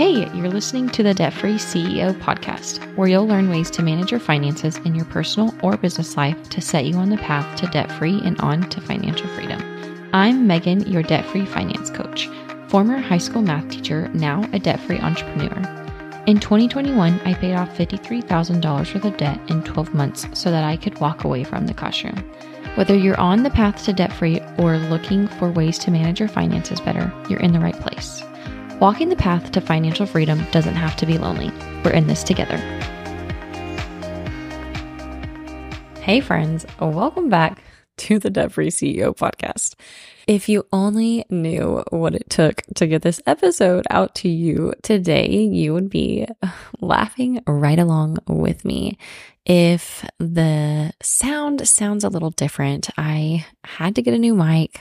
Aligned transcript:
Hey, 0.00 0.30
you're 0.34 0.48
listening 0.48 0.88
to 0.92 1.02
the 1.02 1.12
Debt 1.12 1.34
Free 1.34 1.56
CEO 1.56 2.18
podcast, 2.20 2.82
where 2.96 3.06
you'll 3.06 3.26
learn 3.26 3.50
ways 3.50 3.70
to 3.72 3.82
manage 3.82 4.10
your 4.10 4.18
finances 4.18 4.78
in 4.78 4.94
your 4.94 5.04
personal 5.04 5.54
or 5.62 5.76
business 5.76 6.16
life 6.16 6.42
to 6.48 6.62
set 6.62 6.86
you 6.86 6.94
on 6.94 7.10
the 7.10 7.18
path 7.18 7.60
to 7.60 7.66
debt 7.66 7.92
free 7.92 8.18
and 8.24 8.40
on 8.40 8.66
to 8.70 8.80
financial 8.80 9.28
freedom. 9.28 9.60
I'm 10.14 10.46
Megan, 10.46 10.90
your 10.90 11.02
debt 11.02 11.26
free 11.26 11.44
finance 11.44 11.90
coach, 11.90 12.30
former 12.68 12.96
high 12.96 13.18
school 13.18 13.42
math 13.42 13.68
teacher, 13.68 14.08
now 14.14 14.48
a 14.54 14.58
debt 14.58 14.80
free 14.80 14.98
entrepreneur. 15.00 16.22
In 16.26 16.40
2021, 16.40 17.20
I 17.26 17.34
paid 17.34 17.56
off 17.56 17.76
$53,000 17.76 18.94
worth 18.94 19.04
of 19.04 19.16
debt 19.18 19.38
in 19.50 19.62
12 19.64 19.92
months 19.92 20.26
so 20.32 20.50
that 20.50 20.64
I 20.64 20.78
could 20.78 20.98
walk 20.98 21.24
away 21.24 21.44
from 21.44 21.66
the 21.66 21.74
classroom. 21.74 22.24
Whether 22.74 22.96
you're 22.96 23.20
on 23.20 23.42
the 23.42 23.50
path 23.50 23.84
to 23.84 23.92
debt 23.92 24.14
free 24.14 24.40
or 24.56 24.78
looking 24.78 25.28
for 25.28 25.50
ways 25.50 25.78
to 25.80 25.90
manage 25.90 26.20
your 26.20 26.30
finances 26.30 26.80
better, 26.80 27.12
you're 27.28 27.40
in 27.40 27.52
the 27.52 27.60
right 27.60 27.78
place. 27.78 28.22
Walking 28.80 29.10
the 29.10 29.16
path 29.16 29.52
to 29.52 29.60
financial 29.60 30.06
freedom 30.06 30.42
doesn't 30.52 30.74
have 30.74 30.96
to 30.96 31.04
be 31.04 31.18
lonely. 31.18 31.50
We're 31.84 31.90
in 31.90 32.06
this 32.06 32.24
together. 32.24 32.56
Hey, 36.00 36.20
friends, 36.20 36.64
welcome 36.80 37.28
back 37.28 37.62
to 37.98 38.18
the 38.18 38.30
Debt 38.30 38.52
Free 38.52 38.70
CEO 38.70 39.14
podcast. 39.14 39.74
If 40.26 40.48
you 40.48 40.66
only 40.72 41.26
knew 41.28 41.84
what 41.90 42.14
it 42.14 42.30
took 42.30 42.62
to 42.76 42.86
get 42.86 43.02
this 43.02 43.20
episode 43.26 43.84
out 43.90 44.14
to 44.14 44.30
you 44.30 44.72
today, 44.82 45.28
you 45.28 45.74
would 45.74 45.90
be 45.90 46.26
laughing 46.80 47.42
right 47.46 47.78
along 47.78 48.16
with 48.28 48.64
me. 48.64 48.96
If 49.44 50.08
the 50.18 50.94
sound 51.02 51.68
sounds 51.68 52.02
a 52.02 52.08
little 52.08 52.30
different, 52.30 52.88
I 52.96 53.44
had 53.62 53.94
to 53.96 54.02
get 54.02 54.14
a 54.14 54.18
new 54.18 54.34
mic. 54.34 54.80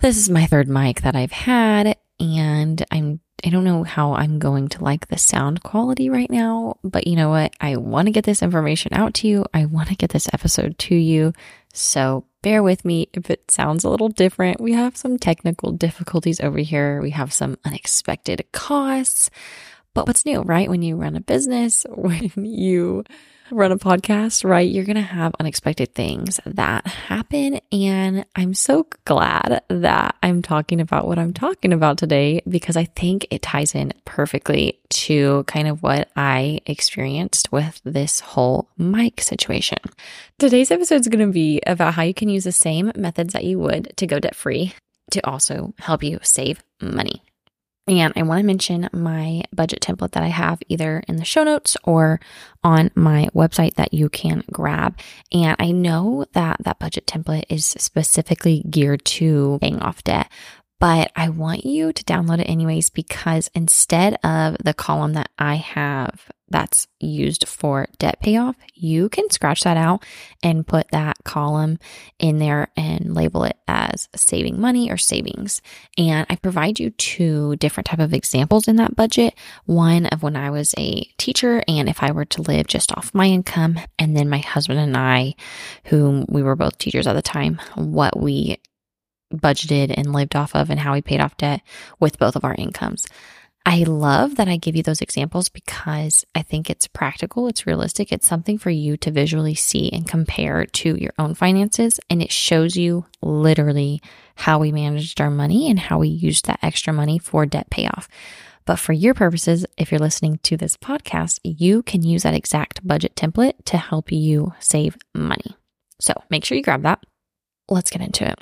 This 0.00 0.18
is 0.18 0.28
my 0.28 0.44
third 0.44 0.68
mic 0.68 1.00
that 1.00 1.16
I've 1.16 1.32
had, 1.32 1.96
and 2.20 2.84
I'm 2.90 3.20
I 3.44 3.50
don't 3.50 3.64
know 3.64 3.84
how 3.84 4.14
I'm 4.14 4.40
going 4.40 4.68
to 4.70 4.82
like 4.82 5.06
the 5.06 5.18
sound 5.18 5.62
quality 5.62 6.10
right 6.10 6.30
now, 6.30 6.78
but 6.82 7.06
you 7.06 7.14
know 7.14 7.30
what? 7.30 7.54
I 7.60 7.76
want 7.76 8.06
to 8.06 8.12
get 8.12 8.24
this 8.24 8.42
information 8.42 8.92
out 8.92 9.14
to 9.14 9.28
you. 9.28 9.46
I 9.54 9.64
want 9.64 9.90
to 9.90 9.94
get 9.94 10.10
this 10.10 10.28
episode 10.32 10.76
to 10.78 10.96
you. 10.96 11.32
So 11.72 12.24
bear 12.42 12.64
with 12.64 12.84
me 12.84 13.08
if 13.12 13.30
it 13.30 13.48
sounds 13.50 13.84
a 13.84 13.90
little 13.90 14.08
different. 14.08 14.60
We 14.60 14.72
have 14.72 14.96
some 14.96 15.18
technical 15.18 15.70
difficulties 15.70 16.40
over 16.40 16.58
here. 16.58 17.00
We 17.00 17.10
have 17.10 17.32
some 17.32 17.58
unexpected 17.64 18.44
costs. 18.50 19.30
But 19.94 20.08
what's 20.08 20.26
new, 20.26 20.40
right? 20.42 20.68
When 20.68 20.82
you 20.82 20.96
run 20.96 21.14
a 21.14 21.20
business, 21.20 21.86
when 21.94 22.32
you 22.34 23.04
run 23.50 23.72
a 23.72 23.78
podcast, 23.78 24.48
right, 24.48 24.68
you're 24.68 24.84
going 24.84 24.96
to 24.96 25.02
have 25.02 25.34
unexpected 25.38 25.94
things 25.94 26.40
that 26.44 26.86
happen. 26.86 27.60
And 27.72 28.24
I'm 28.36 28.54
so 28.54 28.86
glad 29.04 29.62
that 29.68 30.16
I'm 30.22 30.42
talking 30.42 30.80
about 30.80 31.06
what 31.06 31.18
I'm 31.18 31.32
talking 31.32 31.72
about 31.72 31.98
today 31.98 32.42
because 32.48 32.76
I 32.76 32.84
think 32.84 33.26
it 33.30 33.42
ties 33.42 33.74
in 33.74 33.92
perfectly 34.04 34.78
to 34.90 35.44
kind 35.44 35.68
of 35.68 35.82
what 35.82 36.08
I 36.16 36.60
experienced 36.66 37.52
with 37.52 37.80
this 37.84 38.20
whole 38.20 38.68
mic 38.76 39.20
situation. 39.20 39.78
Today's 40.38 40.70
episode 40.70 41.00
is 41.00 41.08
going 41.08 41.26
to 41.26 41.32
be 41.32 41.60
about 41.66 41.94
how 41.94 42.02
you 42.02 42.14
can 42.14 42.28
use 42.28 42.44
the 42.44 42.52
same 42.52 42.92
methods 42.96 43.32
that 43.32 43.44
you 43.44 43.58
would 43.58 43.96
to 43.96 44.06
go 44.06 44.18
debt 44.18 44.34
free 44.34 44.74
to 45.10 45.26
also 45.26 45.74
help 45.78 46.02
you 46.02 46.18
save 46.22 46.62
money. 46.80 47.22
And 47.88 48.12
I 48.16 48.22
want 48.22 48.40
to 48.40 48.46
mention 48.46 48.88
my 48.92 49.42
budget 49.52 49.80
template 49.80 50.12
that 50.12 50.22
I 50.22 50.28
have 50.28 50.60
either 50.68 51.02
in 51.08 51.16
the 51.16 51.24
show 51.24 51.42
notes 51.42 51.76
or 51.84 52.20
on 52.62 52.90
my 52.94 53.28
website 53.34 53.74
that 53.74 53.94
you 53.94 54.08
can 54.08 54.44
grab. 54.52 54.98
And 55.32 55.56
I 55.58 55.70
know 55.70 56.26
that 56.32 56.58
that 56.64 56.78
budget 56.78 57.06
template 57.06 57.44
is 57.48 57.64
specifically 57.64 58.62
geared 58.68 59.04
to 59.06 59.58
paying 59.60 59.80
off 59.80 60.04
debt, 60.04 60.30
but 60.78 61.10
I 61.16 61.28
want 61.28 61.64
you 61.64 61.92
to 61.92 62.04
download 62.04 62.40
it 62.40 62.44
anyways 62.48 62.90
because 62.90 63.50
instead 63.54 64.14
of 64.24 64.56
the 64.62 64.74
column 64.74 65.14
that 65.14 65.30
I 65.38 65.56
have 65.56 66.28
that's 66.50 66.86
used 66.98 67.46
for 67.46 67.86
debt 67.98 68.20
payoff, 68.20 68.56
you 68.74 69.08
can 69.08 69.28
scratch 69.30 69.64
that 69.64 69.76
out 69.76 70.04
and 70.42 70.66
put 70.66 70.88
that 70.92 71.16
column 71.24 71.78
in 72.18 72.38
there 72.38 72.68
and 72.76 73.14
label 73.14 73.44
it 73.44 73.58
as 73.66 74.08
saving 74.16 74.60
money 74.60 74.90
or 74.90 74.96
savings. 74.96 75.60
And 75.96 76.26
I 76.30 76.36
provide 76.36 76.78
you 76.78 76.90
two 76.90 77.56
different 77.56 77.86
type 77.86 77.98
of 77.98 78.14
examples 78.14 78.68
in 78.68 78.76
that 78.76 78.96
budget. 78.96 79.34
One 79.66 80.06
of 80.06 80.22
when 80.22 80.36
I 80.36 80.50
was 80.50 80.74
a 80.78 81.04
teacher 81.18 81.62
and 81.68 81.88
if 81.88 82.02
I 82.02 82.12
were 82.12 82.24
to 82.26 82.42
live 82.42 82.66
just 82.66 82.96
off 82.96 83.14
my 83.14 83.26
income 83.26 83.78
and 83.98 84.16
then 84.16 84.28
my 84.28 84.38
husband 84.38 84.78
and 84.78 84.96
I, 84.96 85.34
whom 85.84 86.24
we 86.28 86.42
were 86.42 86.56
both 86.56 86.78
teachers 86.78 87.06
at 87.06 87.12
the 87.12 87.22
time, 87.22 87.60
what 87.74 88.18
we 88.18 88.58
budgeted 89.32 89.92
and 89.96 90.12
lived 90.12 90.36
off 90.36 90.54
of 90.54 90.70
and 90.70 90.80
how 90.80 90.92
we 90.92 91.02
paid 91.02 91.20
off 91.20 91.36
debt 91.36 91.62
with 92.00 92.18
both 92.18 92.36
of 92.36 92.44
our 92.44 92.54
incomes. 92.56 93.06
I 93.66 93.82
love 93.82 94.36
that 94.36 94.48
I 94.48 94.56
give 94.56 94.76
you 94.76 94.82
those 94.82 95.02
examples 95.02 95.50
because 95.50 96.24
I 96.34 96.40
think 96.40 96.70
it's 96.70 96.86
practical, 96.86 97.48
it's 97.48 97.66
realistic, 97.66 98.12
it's 98.12 98.26
something 98.26 98.56
for 98.56 98.70
you 98.70 98.96
to 98.96 99.10
visually 99.10 99.54
see 99.54 99.90
and 99.92 100.08
compare 100.08 100.64
to 100.64 100.96
your 100.98 101.12
own 101.18 101.34
finances. 101.34 102.00
And 102.08 102.22
it 102.22 102.32
shows 102.32 102.76
you 102.76 103.04
literally 103.20 104.00
how 104.36 104.58
we 104.58 104.72
managed 104.72 105.20
our 105.20 105.30
money 105.30 105.68
and 105.68 105.78
how 105.78 105.98
we 105.98 106.08
used 106.08 106.46
that 106.46 106.60
extra 106.62 106.94
money 106.94 107.18
for 107.18 107.44
debt 107.44 107.68
payoff. 107.68 108.08
But 108.64 108.78
for 108.78 108.94
your 108.94 109.12
purposes, 109.12 109.66
if 109.76 109.90
you're 109.92 109.98
listening 109.98 110.40
to 110.44 110.56
this 110.56 110.78
podcast, 110.78 111.38
you 111.42 111.82
can 111.82 112.02
use 112.02 112.22
that 112.22 112.34
exact 112.34 112.86
budget 112.86 113.16
template 113.16 113.64
to 113.66 113.76
help 113.76 114.10
you 114.10 114.54
save 114.60 114.96
money. 115.14 115.56
So 116.00 116.14
make 116.30 116.44
sure 116.44 116.56
you 116.56 116.64
grab 116.64 116.82
that. 116.84 117.02
Let's 117.68 117.90
get 117.90 118.00
into 118.00 118.26
it. 118.26 118.38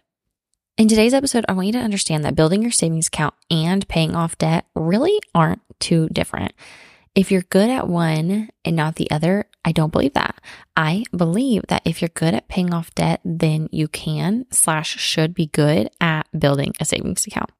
In 0.78 0.88
today's 0.88 1.14
episode, 1.14 1.46
I 1.48 1.54
want 1.54 1.68
you 1.68 1.72
to 1.72 1.78
understand 1.78 2.22
that 2.24 2.34
building 2.34 2.60
your 2.60 2.70
savings 2.70 3.06
account 3.06 3.32
and 3.50 3.88
paying 3.88 4.14
off 4.14 4.36
debt 4.36 4.66
really 4.74 5.18
aren't 5.34 5.62
too 5.80 6.06
different. 6.12 6.52
If 7.14 7.32
you're 7.32 7.46
good 7.48 7.70
at 7.70 7.88
one 7.88 8.50
and 8.62 8.76
not 8.76 8.96
the 8.96 9.10
other, 9.10 9.46
I 9.64 9.72
don't 9.72 9.90
believe 9.90 10.12
that. 10.12 10.38
I 10.76 11.04
believe 11.16 11.62
that 11.68 11.80
if 11.86 12.02
you're 12.02 12.10
good 12.10 12.34
at 12.34 12.48
paying 12.48 12.74
off 12.74 12.94
debt, 12.94 13.22
then 13.24 13.70
you 13.72 13.88
can 13.88 14.44
slash 14.50 14.98
should 14.98 15.32
be 15.32 15.46
good 15.46 15.88
at 15.98 16.26
building 16.38 16.74
a 16.78 16.84
savings 16.84 17.26
account. 17.26 17.52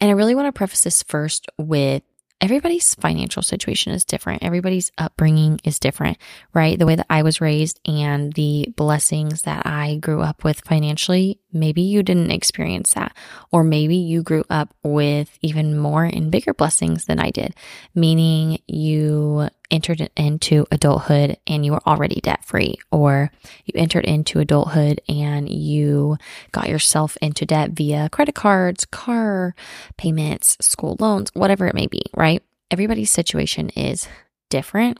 And 0.00 0.08
I 0.08 0.14
really 0.14 0.36
want 0.36 0.46
to 0.46 0.52
preface 0.52 0.82
this 0.82 1.02
first 1.02 1.48
with 1.58 2.04
everybody's 2.42 2.96
financial 2.96 3.40
situation 3.40 3.92
is 3.92 4.04
different. 4.04 4.42
Everybody's 4.42 4.90
upbringing 4.98 5.60
is 5.62 5.78
different, 5.78 6.18
right? 6.52 6.76
The 6.76 6.86
way 6.86 6.96
that 6.96 7.06
I 7.08 7.22
was 7.22 7.40
raised 7.40 7.80
and 7.86 8.32
the 8.32 8.68
blessings 8.76 9.42
that 9.42 9.64
I 9.64 9.96
grew 9.96 10.20
up 10.20 10.42
with 10.42 10.60
financially, 10.62 11.38
maybe 11.52 11.82
you 11.82 12.02
didn't 12.02 12.32
experience 12.32 12.94
that. 12.94 13.16
Or 13.52 13.62
maybe 13.62 13.94
you 13.94 14.24
grew 14.24 14.44
up 14.50 14.74
with 14.82 15.38
even 15.40 15.78
more 15.78 16.04
and 16.04 16.32
bigger 16.32 16.52
blessings 16.52 17.04
than 17.04 17.20
I 17.20 17.30
did, 17.30 17.54
meaning 17.94 18.58
you 18.66 19.48
entered 19.72 20.10
into 20.16 20.66
adulthood 20.70 21.38
and 21.46 21.64
you 21.64 21.72
were 21.72 21.82
already 21.86 22.20
debt 22.20 22.44
free, 22.44 22.76
or 22.92 23.32
you 23.64 23.72
entered 23.74 24.04
into 24.04 24.38
adulthood 24.38 25.00
and 25.08 25.48
you 25.48 26.18
got 26.52 26.68
yourself 26.68 27.16
into 27.22 27.46
debt 27.46 27.70
via 27.70 28.08
credit 28.10 28.34
cards, 28.34 28.84
car 28.84 29.54
payments, 29.96 30.56
school 30.60 30.96
loans, 31.00 31.30
whatever 31.34 31.66
it 31.66 31.74
may 31.74 31.86
be, 31.86 32.02
right? 32.14 32.42
Everybody's 32.70 33.10
situation 33.10 33.70
is 33.70 34.06
different, 34.50 34.98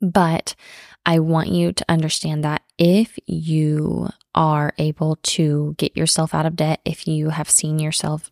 but 0.00 0.54
I 1.06 1.18
want 1.18 1.48
you 1.48 1.72
to 1.72 1.84
understand 1.88 2.44
that 2.44 2.62
if 2.78 3.18
you 3.26 4.10
are 4.34 4.74
able 4.78 5.16
to 5.22 5.74
get 5.78 5.96
yourself 5.96 6.34
out 6.34 6.46
of 6.46 6.56
debt, 6.56 6.80
if 6.84 7.08
you 7.08 7.30
have 7.30 7.50
seen 7.50 7.78
yourself 7.78 8.30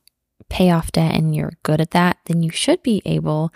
pay 0.48 0.70
off 0.70 0.92
debt 0.92 1.14
and 1.14 1.34
you're 1.34 1.52
good 1.62 1.80
at 1.80 1.90
that, 1.92 2.18
then 2.26 2.42
you 2.42 2.50
should 2.50 2.82
be 2.82 3.02
able 3.04 3.52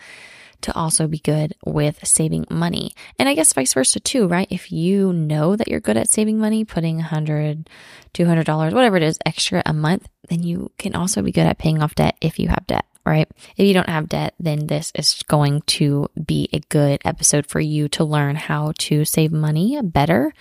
to 0.62 0.74
also 0.74 1.06
be 1.06 1.18
good 1.18 1.54
with 1.64 2.06
saving 2.06 2.46
money. 2.50 2.92
And 3.18 3.28
I 3.28 3.34
guess 3.34 3.52
vice 3.52 3.74
versa 3.74 4.00
too, 4.00 4.26
right? 4.26 4.48
If 4.50 4.72
you 4.72 5.12
know 5.12 5.56
that 5.56 5.68
you're 5.68 5.80
good 5.80 5.96
at 5.96 6.10
saving 6.10 6.38
money, 6.38 6.64
putting 6.64 7.00
a 7.00 7.04
hundred, 7.04 7.68
two 8.12 8.26
hundred 8.26 8.46
dollars, 8.46 8.74
whatever 8.74 8.96
it 8.96 9.02
is, 9.02 9.18
extra 9.26 9.62
a 9.66 9.72
month, 9.72 10.08
then 10.28 10.42
you 10.42 10.70
can 10.78 10.94
also 10.94 11.22
be 11.22 11.32
good 11.32 11.46
at 11.46 11.58
paying 11.58 11.82
off 11.82 11.94
debt 11.94 12.16
if 12.20 12.38
you 12.38 12.48
have 12.48 12.66
debt 12.66 12.86
right? 13.04 13.28
If 13.56 13.66
you 13.66 13.74
don't 13.74 13.88
have 13.88 14.08
debt, 14.08 14.34
then 14.38 14.66
this 14.66 14.92
is 14.94 15.22
going 15.26 15.62
to 15.62 16.08
be 16.24 16.48
a 16.52 16.60
good 16.60 17.00
episode 17.04 17.46
for 17.46 17.60
you 17.60 17.88
to 17.90 18.04
learn 18.04 18.36
how 18.36 18.72
to 18.78 19.04
save 19.04 19.32
money 19.32 19.80
better. 19.82 20.32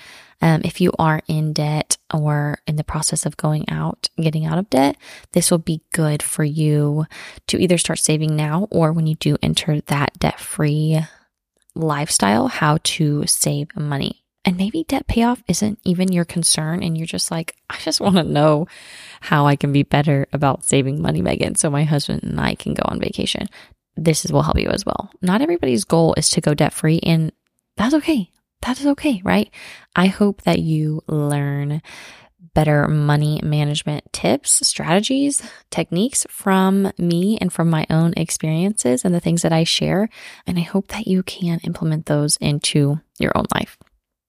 Um, 0.41 0.61
if 0.63 0.81
you 0.81 0.91
are 0.97 1.21
in 1.27 1.53
debt 1.53 1.97
or 2.13 2.59
in 2.65 2.75
the 2.75 2.83
process 2.83 3.25
of 3.25 3.38
going 3.38 3.69
out, 3.69 4.09
getting 4.17 4.45
out 4.45 4.57
of 4.57 4.69
debt, 4.69 4.97
this 5.33 5.51
will 5.51 5.59
be 5.59 5.83
good 5.93 6.23
for 6.23 6.43
you 6.43 7.05
to 7.47 7.57
either 7.57 7.77
start 7.77 7.99
saving 7.99 8.35
now 8.35 8.67
or 8.71 8.91
when 8.91 9.07
you 9.07 9.15
do 9.15 9.38
enter 9.41 9.81
that 9.81 10.17
debt 10.17 10.39
free 10.39 10.99
lifestyle, 11.75 12.47
how 12.47 12.79
to 12.83 13.25
save 13.27 13.75
money. 13.75 14.23
And 14.43 14.57
maybe 14.57 14.83
debt 14.83 15.05
payoff 15.05 15.43
isn't 15.47 15.79
even 15.85 16.11
your 16.11 16.25
concern. 16.25 16.81
And 16.81 16.97
you're 16.97 17.05
just 17.05 17.29
like, 17.29 17.55
I 17.69 17.77
just 17.77 18.01
want 18.01 18.15
to 18.15 18.23
know 18.23 18.67
how 19.19 19.45
I 19.45 19.55
can 19.55 19.71
be 19.71 19.83
better 19.83 20.27
about 20.33 20.65
saving 20.65 21.01
money, 21.01 21.21
Megan, 21.21 21.55
so 21.55 21.69
my 21.69 21.83
husband 21.83 22.23
and 22.23 22.41
I 22.41 22.55
can 22.55 22.73
go 22.73 22.81
on 22.85 22.99
vacation. 22.99 23.47
This 23.95 24.25
is, 24.25 24.31
will 24.31 24.41
help 24.41 24.57
you 24.57 24.69
as 24.69 24.85
well. 24.85 25.11
Not 25.21 25.41
everybody's 25.41 25.83
goal 25.83 26.15
is 26.17 26.29
to 26.29 26.41
go 26.41 26.55
debt 26.55 26.73
free, 26.73 26.99
and 27.03 27.31
that's 27.77 27.93
okay. 27.93 28.31
That 28.61 28.79
is 28.79 28.85
okay, 28.87 29.21
right? 29.23 29.49
I 29.95 30.07
hope 30.07 30.43
that 30.43 30.59
you 30.59 31.01
learn 31.07 31.81
better 32.53 32.87
money 32.87 33.39
management 33.43 34.11
tips, 34.11 34.67
strategies, 34.67 35.41
techniques 35.69 36.25
from 36.29 36.91
me 36.97 37.37
and 37.39 37.51
from 37.51 37.69
my 37.69 37.85
own 37.89 38.13
experiences 38.17 39.05
and 39.05 39.15
the 39.15 39.19
things 39.19 39.41
that 39.43 39.53
I 39.53 39.63
share. 39.63 40.09
And 40.45 40.57
I 40.57 40.63
hope 40.63 40.87
that 40.89 41.07
you 41.07 41.23
can 41.23 41.59
implement 41.59 42.07
those 42.07 42.37
into 42.37 42.99
your 43.19 43.31
own 43.35 43.45
life. 43.53 43.77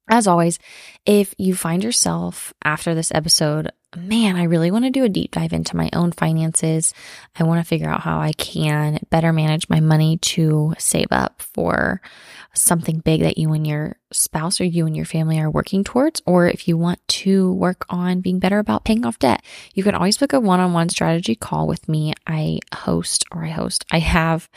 As 0.08 0.26
always, 0.26 0.58
if 1.06 1.35
you 1.38 1.55
find 1.55 1.82
yourself 1.82 2.52
after 2.64 2.94
this 2.94 3.12
episode, 3.14 3.70
man, 3.96 4.37
I 4.37 4.44
really 4.44 4.70
want 4.70 4.85
to 4.85 4.90
do 4.90 5.05
a 5.05 5.08
deep 5.08 5.32
dive 5.32 5.52
into 5.52 5.76
my 5.76 5.90
own 5.93 6.12
finances. 6.12 6.93
I 7.38 7.44
want 7.44 7.61
to 7.61 7.69
figure 7.69 7.88
out 7.88 8.00
how 8.00 8.20
I 8.20 8.32
can 8.32 8.99
better 9.11 9.32
manage 9.32 9.69
my 9.69 9.81
money 9.81 10.19
to 10.19 10.75
save 10.78 11.08
up 11.11 11.43
for 11.55 12.00
something 12.54 12.99
big 12.99 13.22
that 13.22 13.38
you 13.38 13.52
and 13.52 13.66
your 13.66 13.96
spouse 14.12 14.60
or 14.60 14.64
you 14.64 14.87
and 14.87 14.94
your 14.94 15.06
family 15.06 15.40
are 15.40 15.50
working 15.50 15.82
towards, 15.84 16.20
or 16.26 16.46
if 16.46 16.69
you 16.69 16.76
want 16.76 17.00
to 17.08 17.52
work 17.54 17.84
on 17.88 18.20
being 18.20 18.38
better 18.38 18.58
about 18.58 18.84
paying 18.84 19.06
off 19.06 19.19
debt, 19.19 19.43
you 19.75 19.82
can 19.82 19.94
always 19.94 20.19
book 20.19 20.32
a 20.32 20.40
one 20.40 20.60
on 20.60 20.72
one 20.72 20.88
strategy 20.88 21.34
call 21.34 21.66
with 21.66 21.88
me. 21.88 22.12
I 22.26 22.58
host 22.75 23.25
or 23.32 23.44
I 23.44 23.49
host, 23.49 23.84
I 23.90 24.00
have 24.00 24.50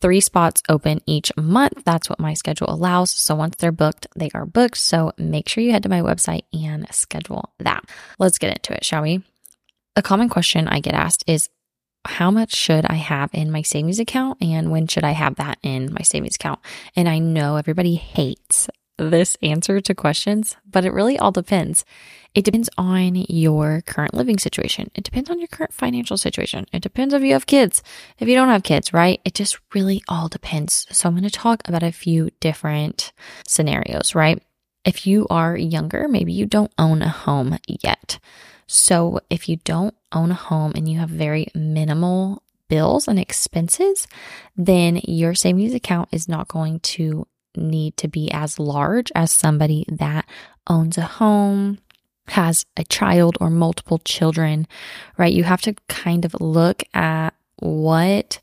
three 0.00 0.20
spots 0.20 0.62
open 0.68 1.00
each 1.06 1.30
month. 1.36 1.84
That's 1.84 2.08
what 2.08 2.20
my 2.20 2.34
schedule 2.34 2.70
allows. 2.70 3.10
So 3.10 3.34
once 3.34 3.56
they're 3.56 3.72
booked, 3.72 4.06
they 4.16 4.30
are 4.34 4.46
booked. 4.46 4.78
So 4.78 5.12
make 5.18 5.48
sure 5.48 5.62
you 5.62 5.72
head 5.72 5.82
to 5.82 5.88
my 5.88 6.00
website 6.00 6.44
and 6.52 6.86
schedule 6.92 7.52
that. 7.58 7.84
Let's 8.18 8.38
get 8.38 8.52
into 8.52 8.72
it, 8.74 8.84
shall 8.84 9.02
we? 9.02 9.22
A 9.94 10.02
common 10.02 10.30
question 10.30 10.68
I 10.68 10.80
get 10.80 10.94
asked 10.94 11.24
is, 11.26 11.50
how 12.06 12.30
much 12.30 12.54
should 12.54 12.84
I 12.86 12.94
have 12.94 13.30
in 13.32 13.50
my 13.50 13.62
savings 13.62 13.98
account 13.98 14.38
and 14.40 14.70
when 14.70 14.86
should 14.86 15.04
I 15.04 15.12
have 15.12 15.36
that 15.36 15.58
in 15.62 15.92
my 15.92 16.02
savings 16.02 16.36
account? 16.36 16.60
And 16.96 17.08
I 17.08 17.18
know 17.18 17.56
everybody 17.56 17.94
hates 17.94 18.68
this 18.98 19.36
answer 19.42 19.80
to 19.80 19.94
questions, 19.94 20.56
but 20.68 20.84
it 20.84 20.92
really 20.92 21.18
all 21.18 21.32
depends. 21.32 21.84
It 22.34 22.44
depends 22.44 22.70
on 22.78 23.14
your 23.28 23.82
current 23.82 24.14
living 24.14 24.38
situation. 24.38 24.90
It 24.94 25.04
depends 25.04 25.28
on 25.28 25.38
your 25.38 25.48
current 25.48 25.74
financial 25.74 26.16
situation. 26.16 26.66
It 26.72 26.82
depends 26.82 27.12
if 27.12 27.22
you 27.22 27.32
have 27.34 27.46
kids, 27.46 27.82
if 28.18 28.28
you 28.28 28.34
don't 28.34 28.48
have 28.48 28.62
kids, 28.62 28.92
right? 28.92 29.20
It 29.24 29.34
just 29.34 29.58
really 29.74 30.02
all 30.08 30.28
depends. 30.28 30.86
So 30.90 31.08
I'm 31.08 31.14
going 31.14 31.24
to 31.24 31.30
talk 31.30 31.62
about 31.68 31.82
a 31.82 31.92
few 31.92 32.30
different 32.40 33.12
scenarios, 33.46 34.14
right? 34.14 34.42
If 34.84 35.06
you 35.06 35.26
are 35.30 35.56
younger, 35.56 36.08
maybe 36.08 36.32
you 36.32 36.46
don't 36.46 36.72
own 36.78 37.02
a 37.02 37.08
home 37.08 37.58
yet. 37.66 38.18
So 38.72 39.20
if 39.28 39.50
you 39.50 39.58
don't 39.64 39.94
own 40.12 40.30
a 40.30 40.34
home 40.34 40.72
and 40.74 40.88
you 40.88 40.98
have 40.98 41.10
very 41.10 41.48
minimal 41.54 42.42
bills 42.68 43.06
and 43.06 43.18
expenses, 43.18 44.06
then 44.56 44.98
your 45.04 45.34
savings 45.34 45.74
account 45.74 46.08
is 46.10 46.26
not 46.26 46.48
going 46.48 46.80
to 46.80 47.26
need 47.54 47.98
to 47.98 48.08
be 48.08 48.30
as 48.32 48.58
large 48.58 49.12
as 49.14 49.30
somebody 49.30 49.84
that 49.88 50.24
owns 50.66 50.96
a 50.96 51.02
home, 51.02 51.80
has 52.28 52.64
a 52.78 52.84
child 52.84 53.36
or 53.42 53.50
multiple 53.50 53.98
children, 54.06 54.66
right? 55.18 55.34
You 55.34 55.44
have 55.44 55.60
to 55.62 55.74
kind 55.88 56.24
of 56.24 56.34
look 56.40 56.82
at 56.94 57.34
what 57.56 58.40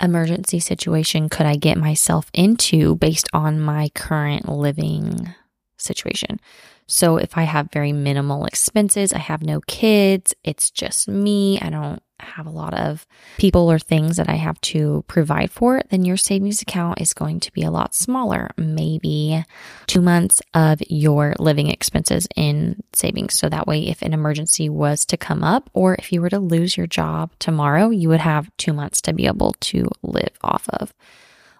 emergency 0.00 0.60
situation 0.60 1.28
could 1.28 1.44
I 1.44 1.56
get 1.56 1.76
myself 1.76 2.30
into 2.32 2.96
based 2.96 3.28
on 3.34 3.60
my 3.60 3.90
current 3.94 4.48
living 4.48 5.34
situation. 5.78 6.40
So 6.86 7.18
if 7.18 7.36
I 7.36 7.42
have 7.42 7.70
very 7.70 7.92
minimal 7.92 8.46
expenses, 8.46 9.12
I 9.12 9.18
have 9.18 9.42
no 9.42 9.60
kids, 9.60 10.34
it's 10.42 10.70
just 10.70 11.06
me, 11.06 11.60
I 11.60 11.68
don't 11.68 12.02
have 12.20 12.46
a 12.46 12.50
lot 12.50 12.74
of 12.74 13.06
people 13.36 13.70
or 13.70 13.78
things 13.78 14.16
that 14.16 14.28
I 14.28 14.34
have 14.34 14.60
to 14.62 15.04
provide 15.06 15.50
for, 15.50 15.82
then 15.90 16.04
your 16.04 16.16
savings 16.16 16.62
account 16.62 17.00
is 17.00 17.14
going 17.14 17.40
to 17.40 17.52
be 17.52 17.62
a 17.62 17.70
lot 17.70 17.94
smaller. 17.94 18.50
Maybe 18.56 19.44
two 19.86 20.00
months 20.00 20.40
of 20.54 20.80
your 20.88 21.34
living 21.38 21.68
expenses 21.68 22.26
in 22.34 22.82
savings. 22.92 23.38
So 23.38 23.48
that 23.48 23.66
way, 23.66 23.86
if 23.86 24.02
an 24.02 24.14
emergency 24.14 24.68
was 24.68 25.04
to 25.06 25.16
come 25.16 25.44
up, 25.44 25.70
or 25.74 25.94
if 25.94 26.10
you 26.10 26.20
were 26.20 26.30
to 26.30 26.40
lose 26.40 26.76
your 26.76 26.86
job 26.86 27.30
tomorrow, 27.38 27.90
you 27.90 28.08
would 28.08 28.20
have 28.20 28.50
two 28.56 28.72
months 28.72 29.00
to 29.02 29.12
be 29.12 29.26
able 29.26 29.54
to 29.60 29.88
live 30.02 30.36
off 30.42 30.68
of. 30.70 30.92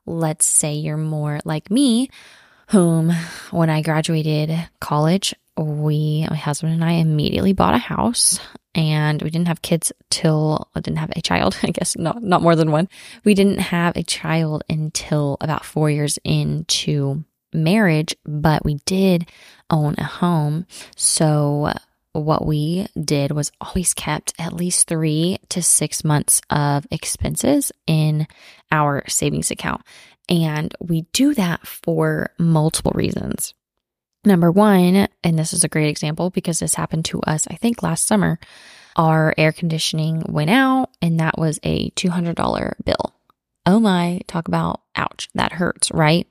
Let's 0.07 0.47
say 0.47 0.73
you're 0.73 0.97
more 0.97 1.39
like 1.45 1.71
me 1.71 2.09
whom, 2.69 3.13
when 3.51 3.71
I 3.71 3.83
graduated 3.83 4.51
college, 4.81 5.35
we, 5.57 6.27
my 6.31 6.37
husband 6.37 6.75
and 6.75 6.85
I 6.85 6.93
immediately 6.93 7.53
bought 7.53 7.75
a 7.75 7.79
house 7.79 8.39
and 8.75 9.21
we 9.23 9.31
didn't 9.31 9.49
have 9.49 9.63
kids 9.63 9.93
till 10.11 10.69
I 10.75 10.81
didn't 10.81 10.99
have 10.99 11.13
a 11.17 11.23
child, 11.23 11.57
I 11.63 11.71
guess 11.71 11.97
not, 11.97 12.23
not 12.23 12.43
more 12.43 12.55
than 12.55 12.71
one. 12.71 12.89
We 13.25 13.35
didn't 13.35 13.59
have 13.59 13.97
a 13.97 14.03
child 14.03 14.65
until 14.69 15.37
about 15.41 15.65
four 15.65 15.91
years 15.91 16.19
into 16.25 17.25
marriage, 17.53 18.15
but 18.25 18.65
we 18.65 18.75
did 18.85 19.29
own 19.71 19.95
a 19.99 20.05
home. 20.05 20.67
So 20.97 21.73
what 22.13 22.47
we 22.47 22.87
did 23.03 23.33
was 23.33 23.53
always 23.61 23.95
kept 23.95 24.35
at 24.39 24.53
least 24.53 24.89
three 24.89 25.39
to 25.51 25.63
six 25.63 26.05
months 26.05 26.41
of 26.51 26.87
expenses 26.91 27.73
in 27.87 28.27
our 28.71 29.05
savings 29.09 29.51
account. 29.51 29.83
And 30.29 30.75
we 30.81 31.03
do 31.13 31.35
that 31.35 31.67
for 31.67 32.31
multiple 32.39 32.93
reasons. 32.95 33.55
Number 34.25 34.51
one, 34.51 35.09
and 35.25 35.39
this 35.39 35.53
is 35.53 35.65
a 35.65 35.69
great 35.69 35.89
example 35.89 36.31
because 36.31 36.59
this 36.59 36.75
happened 36.75 37.05
to 37.07 37.21
us, 37.23 37.47
I 37.49 37.55
think 37.55 37.83
last 37.83 38.07
summer, 38.07 38.39
our 38.97 39.33
air 39.39 39.53
conditioning 39.53 40.23
went 40.29 40.51
out 40.51 40.91
and 41.01 41.21
that 41.21 41.39
was 41.39 41.61
a 41.63 41.91
$200 41.91 42.73
bill. 42.85 43.15
Oh 43.65 43.79
my, 43.81 44.21
talk 44.27 44.49
about 44.49 44.83
ouch, 44.97 45.29
that 45.35 45.53
hurts, 45.53 45.91
right? 45.93 46.27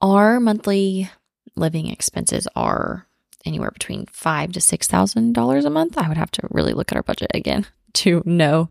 Our 0.00 0.40
monthly 0.40 1.10
living 1.56 1.88
expenses 1.88 2.48
are 2.56 3.06
anywhere 3.44 3.70
between 3.70 4.06
five 4.06 4.52
to 4.52 4.60
six 4.60 4.86
thousand 4.86 5.34
dollars 5.34 5.64
a 5.64 5.70
month. 5.70 5.98
I 5.98 6.08
would 6.08 6.16
have 6.16 6.30
to 6.32 6.48
really 6.50 6.72
look 6.72 6.90
at 6.90 6.96
our 6.96 7.02
budget 7.02 7.30
again 7.34 7.66
to 7.94 8.22
know. 8.24 8.70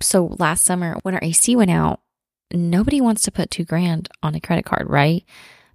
So 0.00 0.36
last 0.38 0.64
summer 0.64 0.96
when 1.02 1.14
our 1.14 1.22
AC 1.22 1.54
went 1.56 1.70
out, 1.70 2.00
nobody 2.52 3.00
wants 3.00 3.22
to 3.22 3.30
put 3.30 3.50
two 3.50 3.64
grand 3.64 4.08
on 4.22 4.34
a 4.34 4.40
credit 4.40 4.64
card, 4.64 4.88
right? 4.88 5.24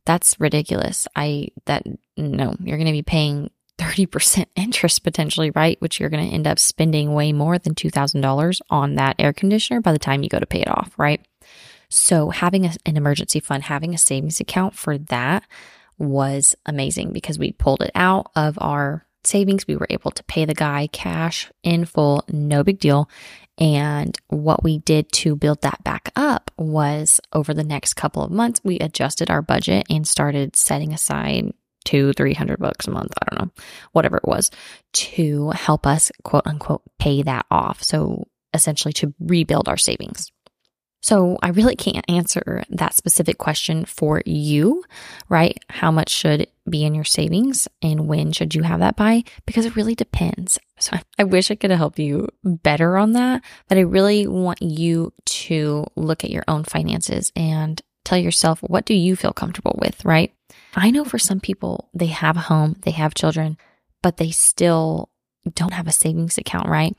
That's 0.06 0.40
ridiculous. 0.40 1.08
I, 1.16 1.50
that, 1.66 1.84
no, 2.18 2.56
you're 2.60 2.78
going 2.78 2.86
to 2.88 2.92
be 2.92 3.02
paying 3.02 3.50
30% 3.78 4.46
interest 4.56 5.04
potentially, 5.04 5.52
right? 5.52 5.80
Which 5.82 6.00
you're 6.00 6.10
going 6.10 6.28
to 6.28 6.34
end 6.34 6.48
up 6.48 6.60
spending 6.60 7.14
way 7.14 7.34
more 7.34 7.58
than 7.58 7.76
$2,000 7.76 8.62
on 8.70 8.96
that 8.96 9.16
air 9.20 9.34
conditioner 9.34 9.82
by 9.82 9.92
the 9.92 10.00
time 10.00 10.24
you 10.24 10.30
go 10.30 10.40
to 10.40 10.46
pay 10.46 10.62
it 10.62 10.70
off, 10.70 10.94
right? 10.98 11.26
So 11.90 12.30
having 12.30 12.66
a, 12.66 12.74
an 12.86 12.98
emergency 12.98 13.40
fund, 13.40 13.64
having 13.64 13.94
a 13.94 13.98
savings 13.98 14.40
account 14.40 14.76
for 14.76 14.98
that 14.98 15.44
was 15.98 16.56
amazing 16.66 17.14
because 17.14 17.40
we 17.40 17.54
pulled 17.54 17.82
it 17.82 17.92
out 17.96 18.32
of 18.36 18.58
our 18.60 19.06
savings. 19.24 19.68
We 19.68 19.76
were 19.76 19.88
able 19.90 20.12
to 20.12 20.24
pay 20.24 20.46
the 20.46 20.54
guy 20.54 20.88
cash 20.92 21.52
in 21.64 21.86
full, 21.86 22.24
no 22.28 22.64
big 22.64 22.80
deal. 22.80 23.10
And 23.58 24.18
what 24.28 24.64
we 24.64 24.80
did 24.80 25.12
to 25.14 25.36
build 25.36 25.62
that 25.62 25.84
back 25.84 26.12
up 26.16 26.52
was 26.58 27.22
over 27.34 27.54
the 27.54 27.64
next 27.64 27.94
couple 27.94 28.24
of 28.24 28.32
months, 28.32 28.62
we 28.64 28.80
adjusted 28.80 29.30
our 29.30 29.42
budget 29.42 29.86
and 29.90 30.08
started 30.08 30.56
setting 30.56 30.94
aside 30.94 31.54
two, 31.86 32.12
three 32.14 32.34
hundred 32.34 32.60
bucks 32.60 32.88
a 32.88 32.92
month. 32.92 33.14
I 33.22 33.26
don't 33.30 33.46
know, 33.46 33.64
whatever 33.94 34.18
it 34.18 34.28
was 34.28 34.52
to 34.94 35.52
help 35.52 35.88
us 35.88 36.12
quote 36.24 36.46
unquote 36.46 36.82
pay 37.00 37.22
that 37.24 37.46
off. 37.50 37.82
So 37.84 38.28
essentially 38.54 38.94
to 38.94 39.14
rebuild 39.20 39.70
our 39.70 39.78
savings. 39.78 40.32
So 41.06 41.38
I 41.44 41.50
really 41.50 41.76
can't 41.76 42.04
answer 42.10 42.64
that 42.68 42.96
specific 42.96 43.38
question 43.38 43.86
for 43.86 44.24
you, 44.26 44.84
right? 45.30 45.56
How 45.70 45.92
much 45.92 46.10
should 46.10 46.48
be 46.68 46.84
in 46.84 46.96
your 46.96 47.04
savings 47.04 47.68
and 47.84 48.08
when 48.08 48.32
should 48.32 48.56
you 48.56 48.64
have 48.64 48.80
that 48.80 48.96
by? 48.96 49.24
Because 49.46 49.68
it 49.68 49.76
really 49.76 49.94
depends. 49.94 50.58
So 50.80 50.98
I 51.20 51.24
wish 51.24 51.52
I 51.52 51.56
could 51.56 51.70
helped 51.70 52.00
you 52.00 52.30
better 52.44 52.98
on 52.98 53.12
that, 53.12 53.44
but 53.70 53.78
I 53.78 53.82
really 53.82 54.26
want 54.26 54.64
you 54.64 55.14
to 55.26 55.86
look 55.96 56.24
at 56.24 56.32
your 56.32 56.44
own 56.48 56.64
finances 56.64 57.32
and 57.36 57.80
tell 58.04 58.18
yourself, 58.18 58.60
what 58.62 58.86
do 58.86 58.96
you 58.96 59.16
feel 59.16 59.32
comfortable 59.32 59.78
with, 59.80 60.04
right? 60.04 60.34
I 60.74 60.90
know 60.90 61.06
for 61.06 61.20
some 61.20 61.40
people, 61.40 61.88
they 61.94 62.08
have 62.08 62.36
a 62.36 62.48
home, 62.50 62.78
they 62.82 62.92
have 62.92 63.14
children, 63.14 63.58
but 64.02 64.18
they 64.18 64.32
still 64.32 65.10
don't 65.54 65.74
have 65.74 65.86
a 65.86 65.92
savings 65.92 66.40
account, 66.40 66.68
right? 66.68 66.98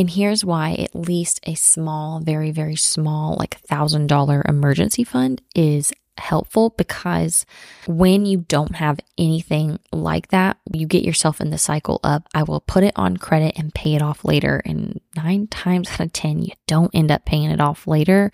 And 0.00 0.08
here's 0.08 0.46
why 0.46 0.76
at 0.78 0.94
least 0.94 1.40
a 1.42 1.54
small, 1.54 2.20
very, 2.20 2.52
very 2.52 2.74
small, 2.74 3.36
like 3.38 3.60
thousand 3.60 4.06
dollar 4.06 4.42
emergency 4.48 5.04
fund 5.04 5.42
is 5.54 5.92
helpful 6.16 6.70
because 6.70 7.44
when 7.86 8.24
you 8.24 8.46
don't 8.48 8.76
have 8.76 8.98
anything 9.18 9.78
like 9.92 10.28
that, 10.28 10.56
you 10.72 10.86
get 10.86 11.04
yourself 11.04 11.38
in 11.38 11.50
the 11.50 11.58
cycle 11.58 12.00
of, 12.02 12.22
I 12.32 12.44
will 12.44 12.62
put 12.62 12.82
it 12.82 12.94
on 12.96 13.18
credit 13.18 13.58
and 13.58 13.74
pay 13.74 13.94
it 13.94 14.00
off 14.00 14.24
later. 14.24 14.62
And 14.64 15.02
nine 15.16 15.46
times 15.50 15.90
out 15.90 16.00
of 16.00 16.12
10, 16.14 16.44
you 16.44 16.52
don't 16.66 16.94
end 16.94 17.10
up 17.10 17.26
paying 17.26 17.50
it 17.50 17.60
off 17.60 17.86
later. 17.86 18.32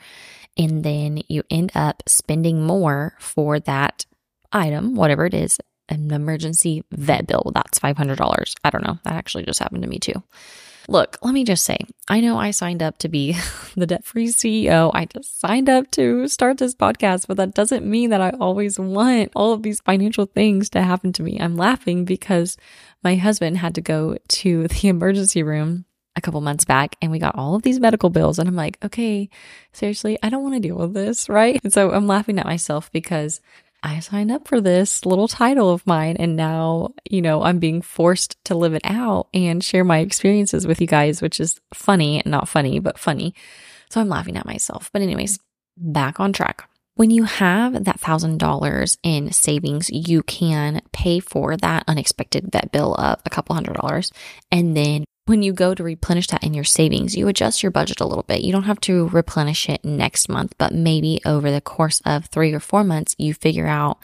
And 0.56 0.84
then 0.84 1.20
you 1.26 1.42
end 1.50 1.72
up 1.74 2.04
spending 2.06 2.62
more 2.62 3.16
for 3.18 3.58
that 3.58 4.06
item, 4.52 4.94
whatever 4.94 5.26
it 5.26 5.34
is, 5.34 5.58
an 5.88 6.12
emergency 6.12 6.84
vet 6.92 7.26
bill. 7.26 7.50
That's 7.52 7.80
$500. 7.80 8.54
I 8.62 8.70
don't 8.70 8.86
know. 8.86 9.00
That 9.02 9.14
actually 9.14 9.46
just 9.46 9.58
happened 9.58 9.82
to 9.82 9.88
me 9.88 9.98
too. 9.98 10.22
Look, 10.88 11.18
let 11.22 11.34
me 11.34 11.44
just 11.44 11.64
say, 11.64 11.78
I 12.08 12.20
know 12.20 12.38
I 12.38 12.52
signed 12.52 12.82
up 12.82 12.98
to 12.98 13.08
be 13.08 13.36
the 13.76 13.86
debt 13.86 14.04
free 14.04 14.28
CEO. 14.28 14.92
I 14.94 15.06
just 15.06 15.40
signed 15.40 15.68
up 15.68 15.90
to 15.92 16.28
start 16.28 16.58
this 16.58 16.74
podcast, 16.74 17.26
but 17.26 17.36
that 17.38 17.54
doesn't 17.54 17.84
mean 17.84 18.10
that 18.10 18.20
I 18.20 18.30
always 18.30 18.78
want 18.78 19.32
all 19.34 19.52
of 19.52 19.62
these 19.62 19.80
financial 19.80 20.26
things 20.26 20.70
to 20.70 20.82
happen 20.82 21.12
to 21.14 21.22
me. 21.22 21.38
I'm 21.40 21.56
laughing 21.56 22.04
because 22.04 22.56
my 23.02 23.16
husband 23.16 23.58
had 23.58 23.74
to 23.74 23.80
go 23.80 24.16
to 24.28 24.68
the 24.68 24.88
emergency 24.88 25.42
room 25.42 25.86
a 26.14 26.20
couple 26.20 26.40
months 26.40 26.64
back 26.64 26.96
and 27.02 27.12
we 27.12 27.18
got 27.18 27.36
all 27.36 27.54
of 27.56 27.62
these 27.62 27.80
medical 27.80 28.08
bills. 28.08 28.38
And 28.38 28.48
I'm 28.48 28.56
like, 28.56 28.78
okay, 28.84 29.28
seriously, 29.72 30.18
I 30.22 30.30
don't 30.30 30.42
want 30.42 30.54
to 30.54 30.60
deal 30.60 30.76
with 30.76 30.94
this, 30.94 31.28
right? 31.28 31.60
And 31.62 31.72
so 31.72 31.90
I'm 31.90 32.06
laughing 32.06 32.38
at 32.38 32.46
myself 32.46 32.90
because 32.92 33.40
I 33.82 34.00
signed 34.00 34.32
up 34.32 34.48
for 34.48 34.60
this 34.60 35.06
little 35.06 35.28
title 35.28 35.70
of 35.70 35.86
mine 35.86 36.16
and 36.18 36.34
now, 36.34 36.94
you 37.08 37.22
know, 37.22 37.42
I'm 37.42 37.58
being 37.58 37.82
forced 37.82 38.36
to 38.46 38.54
live 38.54 38.74
it 38.74 38.82
out 38.84 39.28
and 39.32 39.62
share 39.62 39.84
my 39.84 39.98
experiences 39.98 40.66
with 40.66 40.80
you 40.80 40.86
guys, 40.86 41.22
which 41.22 41.38
is 41.38 41.60
funny, 41.72 42.22
not 42.26 42.48
funny, 42.48 42.78
but 42.80 42.98
funny. 42.98 43.34
So 43.90 44.00
I'm 44.00 44.08
laughing 44.08 44.36
at 44.36 44.46
myself. 44.46 44.90
But, 44.92 45.02
anyways, 45.02 45.38
back 45.76 46.18
on 46.18 46.32
track. 46.32 46.68
When 46.94 47.10
you 47.10 47.24
have 47.24 47.84
that 47.84 48.00
thousand 48.00 48.38
dollars 48.38 48.96
in 49.02 49.30
savings, 49.30 49.90
you 49.90 50.22
can 50.22 50.80
pay 50.92 51.20
for 51.20 51.56
that 51.58 51.84
unexpected 51.86 52.50
vet 52.50 52.72
bill 52.72 52.94
of 52.94 53.20
a 53.26 53.30
couple 53.30 53.54
hundred 53.54 53.76
dollars 53.76 54.12
and 54.50 54.74
then 54.74 55.04
when 55.26 55.42
you 55.42 55.52
go 55.52 55.74
to 55.74 55.82
replenish 55.82 56.28
that 56.28 56.44
in 56.44 56.54
your 56.54 56.64
savings, 56.64 57.16
you 57.16 57.28
adjust 57.28 57.62
your 57.62 57.72
budget 57.72 58.00
a 58.00 58.06
little 58.06 58.22
bit. 58.22 58.42
You 58.42 58.52
don't 58.52 58.62
have 58.64 58.80
to 58.82 59.08
replenish 59.08 59.68
it 59.68 59.84
next 59.84 60.28
month, 60.28 60.54
but 60.56 60.72
maybe 60.72 61.20
over 61.26 61.50
the 61.50 61.60
course 61.60 62.00
of 62.06 62.26
three 62.26 62.54
or 62.54 62.60
four 62.60 62.84
months, 62.84 63.14
you 63.18 63.34
figure 63.34 63.66
out 63.66 63.98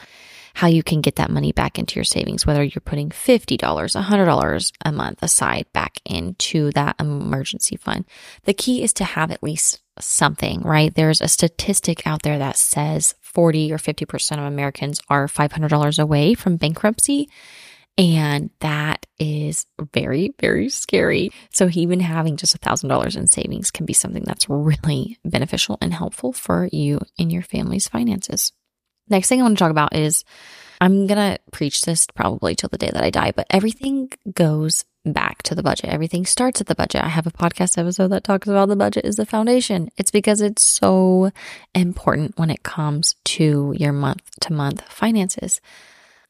how 0.55 0.67
you 0.67 0.83
can 0.83 1.01
get 1.01 1.15
that 1.15 1.31
money 1.31 1.51
back 1.51 1.79
into 1.79 1.95
your 1.95 2.03
savings, 2.03 2.45
whether 2.45 2.63
you're 2.63 2.81
putting 2.81 3.09
$50, 3.09 3.57
$100 3.57 4.71
a 4.85 4.91
month 4.91 5.23
aside 5.23 5.65
back 5.73 5.99
into 6.05 6.71
that 6.71 6.95
emergency 6.99 7.75
fund. 7.75 8.05
The 8.43 8.53
key 8.53 8.83
is 8.83 8.93
to 8.93 9.03
have 9.03 9.31
at 9.31 9.41
least 9.41 9.81
something, 9.99 10.61
right? 10.61 10.93
There's 10.93 11.21
a 11.21 11.27
statistic 11.27 12.05
out 12.05 12.21
there 12.21 12.37
that 12.37 12.57
says 12.57 13.15
40 13.21 13.71
or 13.71 13.77
50% 13.77 14.33
of 14.33 14.43
Americans 14.43 14.99
are 15.09 15.27
$500 15.27 15.99
away 15.99 16.33
from 16.33 16.57
bankruptcy. 16.57 17.29
And 17.97 18.49
that 18.59 19.05
is 19.19 19.67
very, 19.93 20.33
very 20.39 20.69
scary. 20.69 21.31
So 21.51 21.69
even 21.71 21.99
having 21.99 22.37
just 22.37 22.55
a 22.55 22.57
thousand 22.57 22.89
dollars 22.89 23.15
in 23.15 23.27
savings 23.27 23.69
can 23.69 23.85
be 23.85 23.93
something 23.93 24.23
that's 24.25 24.49
really 24.49 25.19
beneficial 25.23 25.77
and 25.79 25.93
helpful 25.93 26.33
for 26.33 26.67
you 26.71 27.01
and 27.19 27.31
your 27.31 27.43
family's 27.43 27.87
finances. 27.87 28.51
Next 29.09 29.29
thing 29.29 29.39
I 29.39 29.43
want 29.43 29.57
to 29.57 29.63
talk 29.63 29.71
about 29.71 29.95
is 29.95 30.23
I'm 30.81 31.07
going 31.07 31.33
to 31.33 31.39
preach 31.51 31.81
this 31.81 32.07
probably 32.07 32.55
till 32.55 32.69
the 32.69 32.77
day 32.77 32.89
that 32.91 33.03
I 33.03 33.09
die, 33.09 33.31
but 33.35 33.47
everything 33.49 34.09
goes 34.33 34.85
back 35.05 35.43
to 35.43 35.55
the 35.55 35.63
budget. 35.63 35.89
Everything 35.89 36.25
starts 36.25 36.61
at 36.61 36.67
the 36.67 36.75
budget. 36.75 37.03
I 37.03 37.09
have 37.09 37.27
a 37.27 37.31
podcast 37.31 37.77
episode 37.77 38.07
that 38.09 38.23
talks 38.23 38.47
about 38.47 38.69
the 38.69 38.75
budget 38.75 39.05
is 39.05 39.17
the 39.17 39.25
foundation. 39.25 39.89
It's 39.97 40.11
because 40.11 40.41
it's 40.41 40.63
so 40.63 41.31
important 41.75 42.39
when 42.39 42.49
it 42.49 42.63
comes 42.63 43.15
to 43.25 43.73
your 43.77 43.93
month 43.93 44.23
to 44.41 44.53
month 44.53 44.81
finances. 44.83 45.61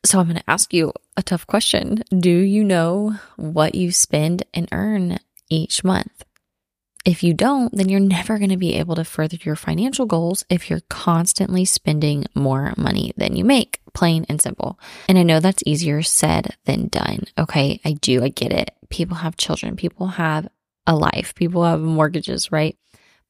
So 0.06 0.20
I'm 0.20 0.28
going 0.28 0.38
to 0.38 0.50
ask 0.50 0.74
you 0.74 0.92
a 1.16 1.24
tough 1.24 1.48
question. 1.48 2.04
Do 2.18 2.30
you 2.30 2.64
know 2.64 3.16
what 3.38 3.74
you 3.76 3.92
spend 3.92 4.44
and 4.54 4.68
earn 4.72 5.20
each 5.50 5.84
month? 5.84 6.24
If 7.06 7.22
you 7.22 7.34
don't, 7.34 7.76
then 7.76 7.90
you're 7.90 8.00
never 8.00 8.38
going 8.38 8.50
to 8.50 8.58
be 8.58 8.76
able 8.76 8.96
to 8.96 9.04
further 9.04 9.38
your 9.42 9.58
financial 9.58 10.06
goals 10.06 10.46
if 10.50 10.70
you're 10.70 10.82
constantly 10.90 11.66
spending 11.66 12.26
more 12.34 12.74
money 12.78 13.14
than 13.18 13.36
you 13.36 13.44
make, 13.44 13.82
plain 13.94 14.26
and 14.30 14.42
simple. 14.42 14.80
And 15.10 15.18
I 15.18 15.24
know 15.24 15.40
that's 15.40 15.64
easier 15.66 16.02
said 16.02 16.56
than 16.66 16.88
done. 16.88 17.24
Okay. 17.38 17.82
I 17.84 17.94
do. 17.94 18.24
I 18.24 18.30
get 18.30 18.54
it. 18.54 18.72
People 18.90 19.18
have 19.18 19.36
children, 19.36 19.76
people 19.76 20.08
have 20.08 20.48
a 20.86 20.96
life, 20.96 21.34
people 21.34 21.64
have 21.64 21.82
mortgages, 21.82 22.52
right? 22.52 22.78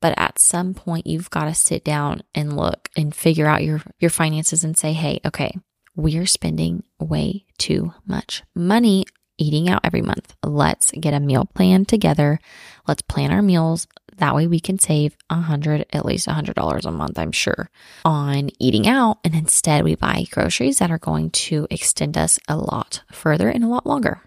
But 0.01 0.13
at 0.17 0.37
some 0.37 0.73
point, 0.73 1.07
you've 1.07 1.29
got 1.29 1.45
to 1.45 1.53
sit 1.53 1.83
down 1.85 2.23
and 2.35 2.57
look 2.57 2.89
and 2.97 3.15
figure 3.15 3.47
out 3.47 3.63
your, 3.63 3.81
your 3.99 4.09
finances 4.09 4.63
and 4.63 4.77
say, 4.77 4.91
Hey, 4.91 5.21
okay, 5.25 5.55
we're 5.95 6.25
spending 6.25 6.83
way 6.99 7.45
too 7.57 7.93
much 8.05 8.43
money 8.55 9.05
eating 9.37 9.69
out 9.69 9.81
every 9.83 10.01
month. 10.01 10.35
Let's 10.43 10.91
get 10.91 11.13
a 11.13 11.19
meal 11.19 11.45
plan 11.45 11.85
together. 11.85 12.39
Let's 12.87 13.01
plan 13.01 13.31
our 13.31 13.41
meals. 13.41 13.87
That 14.17 14.35
way 14.35 14.45
we 14.45 14.59
can 14.59 14.77
save 14.77 15.17
a 15.29 15.35
hundred, 15.35 15.85
at 15.91 16.05
least 16.05 16.27
a 16.27 16.33
hundred 16.33 16.55
dollars 16.55 16.85
a 16.85 16.91
month, 16.91 17.17
I'm 17.17 17.31
sure, 17.31 17.69
on 18.05 18.51
eating 18.59 18.87
out. 18.87 19.17
And 19.23 19.33
instead 19.33 19.83
we 19.83 19.95
buy 19.95 20.25
groceries 20.29 20.77
that 20.79 20.91
are 20.91 20.99
going 20.99 21.31
to 21.31 21.67
extend 21.71 22.17
us 22.17 22.39
a 22.47 22.55
lot 22.55 23.01
further 23.11 23.49
and 23.49 23.63
a 23.63 23.67
lot 23.67 23.87
longer. 23.87 24.21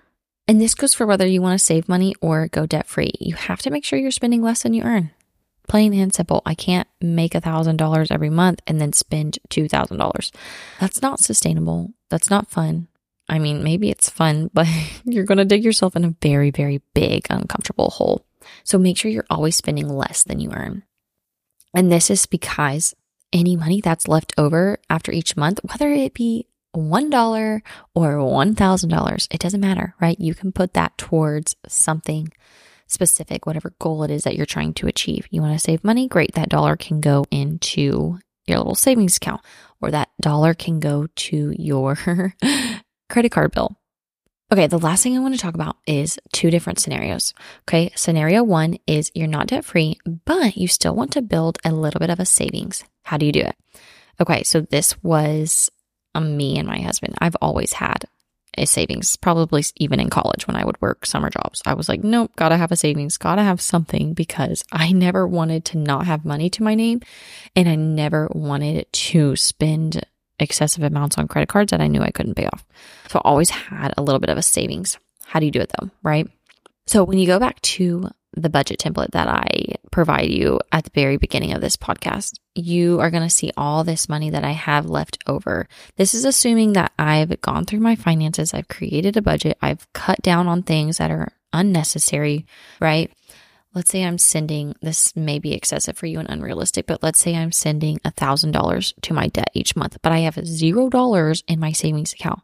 And 0.49 0.61
this 0.61 0.75
goes 0.75 0.95
for 0.95 1.07
whether 1.07 1.27
you 1.27 1.43
want 1.43 1.59
to 1.59 1.65
save 1.65 1.89
money 1.89 2.15
or 2.21 2.49
go 2.49 2.67
debt 2.67 2.87
free. 2.87 3.13
You 3.21 3.35
have 3.35 3.63
to 3.63 3.71
make 3.71 3.85
sure 3.85 3.99
you're 3.99 4.11
spending 4.11 4.43
less 4.43 4.63
than 4.63 4.75
you 4.75 4.83
earn. 4.83 5.11
Plain 5.69 5.95
and 5.95 6.15
simple. 6.15 6.43
I 6.47 6.55
can't 6.55 6.89
make 7.01 7.35
a 7.35 7.41
thousand 7.41 7.77
dollars 7.77 8.11
every 8.11 8.31
month 8.31 8.61
and 8.67 8.81
then 8.81 8.93
spend 8.93 9.39
two 9.49 9.69
thousand 9.69 9.99
dollars. 9.99 10.31
That's 10.81 11.03
not 11.03 11.21
sustainable. 11.21 11.93
That's 12.09 12.31
not 12.31 12.51
fun. 12.51 12.89
I 13.29 13.39
mean, 13.39 13.65
maybe 13.65 13.91
it's 13.91 14.09
fun, 14.09 14.51
but 14.55 14.67
you're 15.05 15.25
going 15.25 15.39
to 15.39 15.45
dig 15.45 15.65
yourself 15.65 15.97
in 15.97 16.05
a 16.05 16.15
very, 16.23 16.51
very 16.51 16.83
big, 16.95 17.27
uncomfortable 17.31 17.91
hole. 17.91 18.25
So 18.65 18.79
make 18.79 18.97
sure 18.97 19.11
you're 19.11 19.27
always 19.29 19.57
spending 19.57 19.89
less 19.89 20.23
than 20.23 20.41
you 20.41 20.53
earn. 20.53 20.85
And 21.75 21.91
this 21.91 22.11
is 22.11 22.27
because 22.27 22.95
any 23.33 23.57
money 23.57 23.81
that's 23.81 24.09
left 24.09 24.33
over 24.39 24.79
after 24.89 25.11
each 25.13 25.37
month, 25.37 25.61
whether 25.65 25.91
it 25.93 26.15
be 26.15 26.47
$1 26.75 27.63
or 27.95 28.13
$1,000, 28.17 29.29
it 29.31 29.41
doesn't 29.41 29.61
matter, 29.61 29.95
right? 30.01 30.19
You 30.21 30.35
can 30.35 30.53
put 30.53 30.75
that 30.75 30.97
towards 30.97 31.57
something 31.67 32.33
specific, 32.87 33.47
whatever 33.47 33.73
goal 33.79 34.03
it 34.05 34.11
is 34.11 34.25
that 34.25 34.37
you're 34.37 34.47
trying 34.47 34.75
to 34.75 34.87
achieve. 34.87 35.27
You 35.31 35.43
want 35.43 35.55
to 35.55 35.59
save 35.59 35.85
money? 35.85 36.09
Great. 36.09 36.35
That 36.35 36.49
dollar 36.49 36.77
can 36.77 37.01
go 37.01 37.25
into 37.31 38.19
your 38.47 38.59
little 38.59 38.75
savings 38.75 39.17
account, 39.17 39.43
or 39.81 39.91
that 39.91 40.09
dollar 40.21 40.55
can 40.55 40.81
go 40.81 41.09
to 41.15 41.55
your 41.59 41.97
credit 43.11 43.33
card 43.33 43.53
bill. 43.53 43.77
Okay, 44.53 44.69
the 44.69 44.79
last 44.79 45.03
thing 45.03 45.17
I 45.17 45.21
want 45.21 45.35
to 45.35 45.41
talk 45.41 45.55
about 45.55 45.77
is 45.89 46.21
two 46.33 46.53
different 46.53 46.79
scenarios. 46.79 47.35
Okay, 47.69 47.91
scenario 47.97 48.45
one 48.45 48.79
is 48.87 49.11
you're 49.13 49.27
not 49.27 49.49
debt 49.49 49.65
free, 49.65 49.99
but 50.25 50.57
you 50.57 50.69
still 50.69 50.95
want 50.95 51.13
to 51.13 51.23
build 51.23 51.59
a 51.65 51.73
little 51.73 51.99
bit 51.99 52.11
of 52.11 52.21
a 52.21 52.25
savings. 52.25 52.85
How 53.03 53.17
do 53.17 53.27
you 53.27 53.33
do 53.33 53.41
it? 53.41 53.57
Okay, 54.21 54.45
so 54.45 54.61
this 54.61 55.03
was 55.03 55.69
um, 56.15 56.37
me 56.37 56.59
and 56.59 56.69
my 56.69 56.81
husband. 56.81 57.15
I've 57.19 57.37
always 57.43 57.73
had 57.73 58.05
a 58.57 58.67
savings, 58.67 59.17
probably 59.17 59.63
even 59.77 60.01
in 60.01 60.11
college 60.11 60.47
when 60.47 60.57
I 60.57 60.65
would 60.65 60.81
work 60.81 61.07
summer 61.07 61.31
jobs. 61.31 61.63
I 61.67 61.75
was 61.75 61.89
like, 61.89 62.03
nope, 62.03 62.33
gotta 62.37 62.57
have 62.57 62.73
a 62.73 62.77
savings, 62.77 63.17
gotta 63.17 63.43
have 63.43 63.61
something 63.61 64.15
because 64.15 64.65
I 64.73 64.93
never 64.93 65.27
wanted 65.27 65.65
to 65.67 65.79
not 65.79 66.07
have 66.07 66.25
money 66.25 66.51
to 66.51 66.63
my 66.63 66.75
name 66.75 67.01
and 67.55 67.69
I 67.69 67.75
never 67.75 68.29
wanted 68.33 68.93
to 68.93 69.37
spend 69.37 70.05
excessive 70.39 70.83
amounts 70.83 71.19
on 71.19 71.29
credit 71.29 71.49
cards 71.49 71.71
that 71.71 71.81
I 71.81 71.87
knew 71.87 72.03
I 72.03 72.11
couldn't 72.11 72.35
pay 72.35 72.47
off. 72.47 72.65
So 73.09 73.19
I 73.19 73.29
always 73.29 73.51
had 73.51 73.95
a 73.97 74.03
little 74.03 74.21
bit 74.21 74.31
of 74.31 74.39
a 74.39 74.43
savings. 74.43 74.99
How 75.25 75.41
do 75.41 75.47
you 75.47 75.53
do 75.53 75.61
it 75.61 75.73
though? 75.81 75.91
Right. 76.03 76.29
So 76.87 77.03
when 77.03 77.19
you 77.19 77.27
go 77.27 77.39
back 77.39 77.61
to 77.63 78.11
the 78.37 78.51
budget 78.51 78.79
template 78.79 79.13
that 79.13 79.29
I 79.29 79.77
provide 79.91 80.31
you 80.31 80.61
at 80.71 80.85
the 80.85 80.91
very 80.95 81.17
beginning 81.17 81.53
of 81.53 81.61
this 81.63 81.77
podcast, 81.77 82.39
you 82.55 83.01
are 83.01 83.11
going 83.11 83.23
to 83.23 83.31
see 83.31 83.51
all 83.57 83.83
this 83.83 84.09
money 84.09 84.31
that 84.31 84.45
I 84.45 84.53
have 84.53 84.87
left 84.87 85.19
over. 85.27 85.67
This 85.97 86.15
is 86.15 86.25
assuming 86.25 86.75
that 86.75 86.93
I've 86.99 87.41
gone 87.41 87.65
through 87.65 87.81
my 87.81 87.97
finances, 87.97 88.53
I've 88.53 88.69
created 88.69 89.17
a 89.17 89.23
budget, 89.23 89.57
I've 89.63 89.91
cut 89.95 90.21
down 90.23 90.47
on 90.47 90.63
things 90.63 90.99
that 90.99 91.11
are 91.11 91.33
unnecessary, 91.53 92.47
right? 92.81 93.11
Let's 93.75 93.91
say 93.91 94.05
I'm 94.05 94.19
sending 94.19 94.75
this 94.81 95.15
may 95.17 95.39
be 95.39 95.53
excessive 95.53 95.99
for 95.99 96.07
you 96.07 96.19
and 96.19 96.31
unrealistic, 96.31 96.87
but 96.87 97.03
let's 97.03 97.19
say 97.19 97.37
I'm 97.37 97.53
sending 97.53 98.01
a 98.05 98.11
thousand 98.11 98.53
dollars 98.53 98.95
to 99.03 99.15
my 99.15 99.27
debt 99.29 99.51
each 99.55 99.77
month, 99.77 99.99
but 100.03 100.13
I 100.13 100.21
have 100.21 100.47
zero 100.47 100.89
dollars 100.89 101.43
in 101.47 101.61
my 101.61 101.73
savings 101.73 102.13
account. 102.13 102.41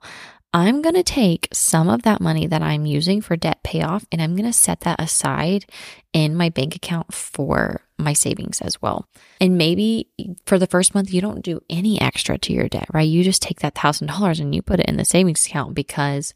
I'm 0.55 0.83
going 0.83 0.95
to 0.95 1.03
take 1.03 1.49
some 1.53 1.89
of 1.89 2.03
that 2.03 2.21
money 2.21 2.47
that 2.47 2.63
I'm 2.63 2.85
using 2.85 3.23
for 3.23 3.37
debt 3.37 3.63
payoff 3.63 4.05
and 4.13 4.21
I'm 4.21 4.37
going 4.37 4.45
to 4.45 4.53
set 4.53 4.81
that 4.81 5.01
aside 5.01 5.65
in 6.13 6.37
my 6.37 6.51
bank 6.51 6.77
account 6.77 7.15
for 7.15 7.81
my 7.99 8.13
savings 8.13 8.61
as 8.61 8.81
well. 8.83 9.09
And 9.41 9.57
maybe 9.57 10.09
for 10.45 10.59
the 10.59 10.67
first 10.67 10.95
month, 10.95 11.13
you 11.13 11.23
don't 11.23 11.43
do 11.43 11.63
any 11.71 11.99
extra 12.01 12.37
to 12.37 12.53
your 12.53 12.69
debt, 12.69 12.89
right? 12.93 13.09
You 13.09 13.25
just 13.25 13.41
take 13.41 13.61
that 13.61 13.75
thousand 13.75 14.09
dollars 14.09 14.41
and 14.41 14.55
you 14.55 14.61
put 14.61 14.81
it 14.81 14.87
in 14.87 14.99
the 14.99 15.07
savings 15.07 15.47
account 15.47 15.75
because 15.75 16.35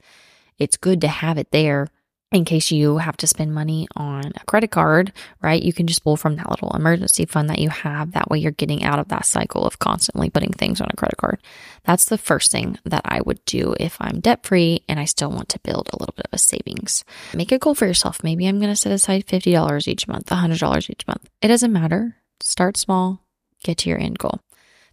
it's 0.59 0.79
good 0.79 1.03
to 1.03 1.09
have 1.09 1.37
it 1.37 1.51
there 1.51 1.89
in 2.33 2.45
case 2.45 2.73
you 2.73 2.99
have 2.99 3.17
to 3.19 3.27
spend 3.27 3.55
money 3.55 3.87
on 3.95 4.25
a 4.35 4.45
credit 4.47 4.71
card, 4.73 5.13
right? 5.41 5.63
You 5.63 5.73
can 5.73 5.87
just 5.87 6.03
pull 6.03 6.17
from 6.17 6.37
that 6.37 6.51
little 6.51 6.75
emergency 6.75 7.25
fund 7.25 7.49
that 7.51 7.61
you 7.61 7.69
have. 7.69 8.13
That 8.13 8.29
way 8.29 8.39
you're 8.39 8.51
getting 8.51 8.83
out 8.83 8.99
of 8.99 9.09
that 9.09 9.27
cycle 9.27 9.65
of 9.65 9.79
constantly 9.79 10.29
putting 10.29 10.53
things 10.53 10.81
on 10.81 10.89
a 10.91 10.97
credit 10.97 11.19
card. 11.19 11.41
That's 11.85 12.07
the 12.07 12.19
first 12.19 12.51
thing 12.51 12.79
that 12.85 13.03
I 13.05 13.21
would 13.21 13.45
do 13.45 13.77
if 13.79 13.97
I'm 14.01 14.21
debt 14.21 14.45
free 14.45 14.83
and 14.89 14.99
I 14.99 15.05
still 15.05 15.31
want 15.31 15.49
to 15.51 15.61
build 15.61 15.89
a 15.93 15.99
little 15.99 16.15
bit 16.17 16.27
of 16.27 16.35
a 16.35 16.39
savings. 16.39 17.05
Make 17.33 17.53
a 17.53 17.59
goal 17.59 17.77
for 17.77 17.87
yourself. 17.87 18.25
Maybe 18.25 18.47
I'm 18.47 18.59
going 18.59 18.73
to 18.73 18.77
set 18.77 18.93
aside 18.93 19.27
$50 19.27 19.87
each 19.87 20.09
month, 20.09 20.27
$100 20.27 20.91
each 20.91 21.07
month. 21.07 21.29
It 21.41 21.49
doesn't 21.49 21.73
matter. 21.73 22.17
Start 22.41 22.77
small, 22.77 23.23
get 23.63 23.79
to 23.79 23.89
your 23.89 24.01
end 24.01 24.19
goal. 24.19 24.41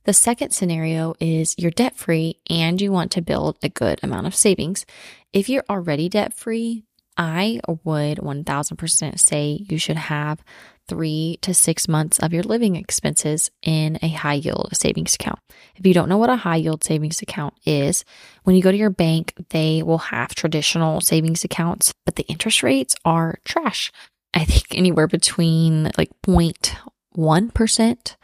The 0.05 0.13
second 0.13 0.51
scenario 0.51 1.15
is 1.19 1.55
you're 1.57 1.71
debt 1.71 1.95
free 1.95 2.39
and 2.49 2.79
you 2.79 2.91
want 2.91 3.11
to 3.13 3.21
build 3.21 3.57
a 3.63 3.69
good 3.69 3.99
amount 4.03 4.27
of 4.27 4.35
savings. 4.35 4.85
If 5.31 5.49
you're 5.49 5.63
already 5.69 6.09
debt 6.09 6.33
free, 6.33 6.83
I 7.17 7.59
would 7.67 8.17
1000% 8.17 9.19
say 9.19 9.65
you 9.69 9.77
should 9.77 9.97
have 9.97 10.43
three 10.87 11.37
to 11.41 11.53
six 11.53 11.87
months 11.87 12.19
of 12.19 12.33
your 12.33 12.43
living 12.43 12.75
expenses 12.75 13.49
in 13.61 13.97
a 14.01 14.09
high 14.09 14.33
yield 14.33 14.69
savings 14.73 15.15
account. 15.15 15.39
If 15.75 15.85
you 15.85 15.93
don't 15.93 16.09
know 16.09 16.17
what 16.17 16.29
a 16.29 16.35
high 16.35 16.57
yield 16.57 16.83
savings 16.83 17.21
account 17.21 17.53
is, 17.65 18.03
when 18.43 18.55
you 18.55 18.61
go 18.61 18.71
to 18.71 18.77
your 18.77 18.89
bank, 18.89 19.33
they 19.49 19.81
will 19.83 19.99
have 19.99 20.35
traditional 20.35 21.01
savings 21.01 21.43
accounts, 21.43 21.93
but 22.05 22.15
the 22.15 22.25
interest 22.27 22.63
rates 22.63 22.95
are 23.05 23.39
trash. 23.45 23.91
I 24.33 24.43
think 24.45 24.65
anywhere 24.71 25.07
between 25.07 25.91
like 25.97 26.11
0.1%, 26.25 28.15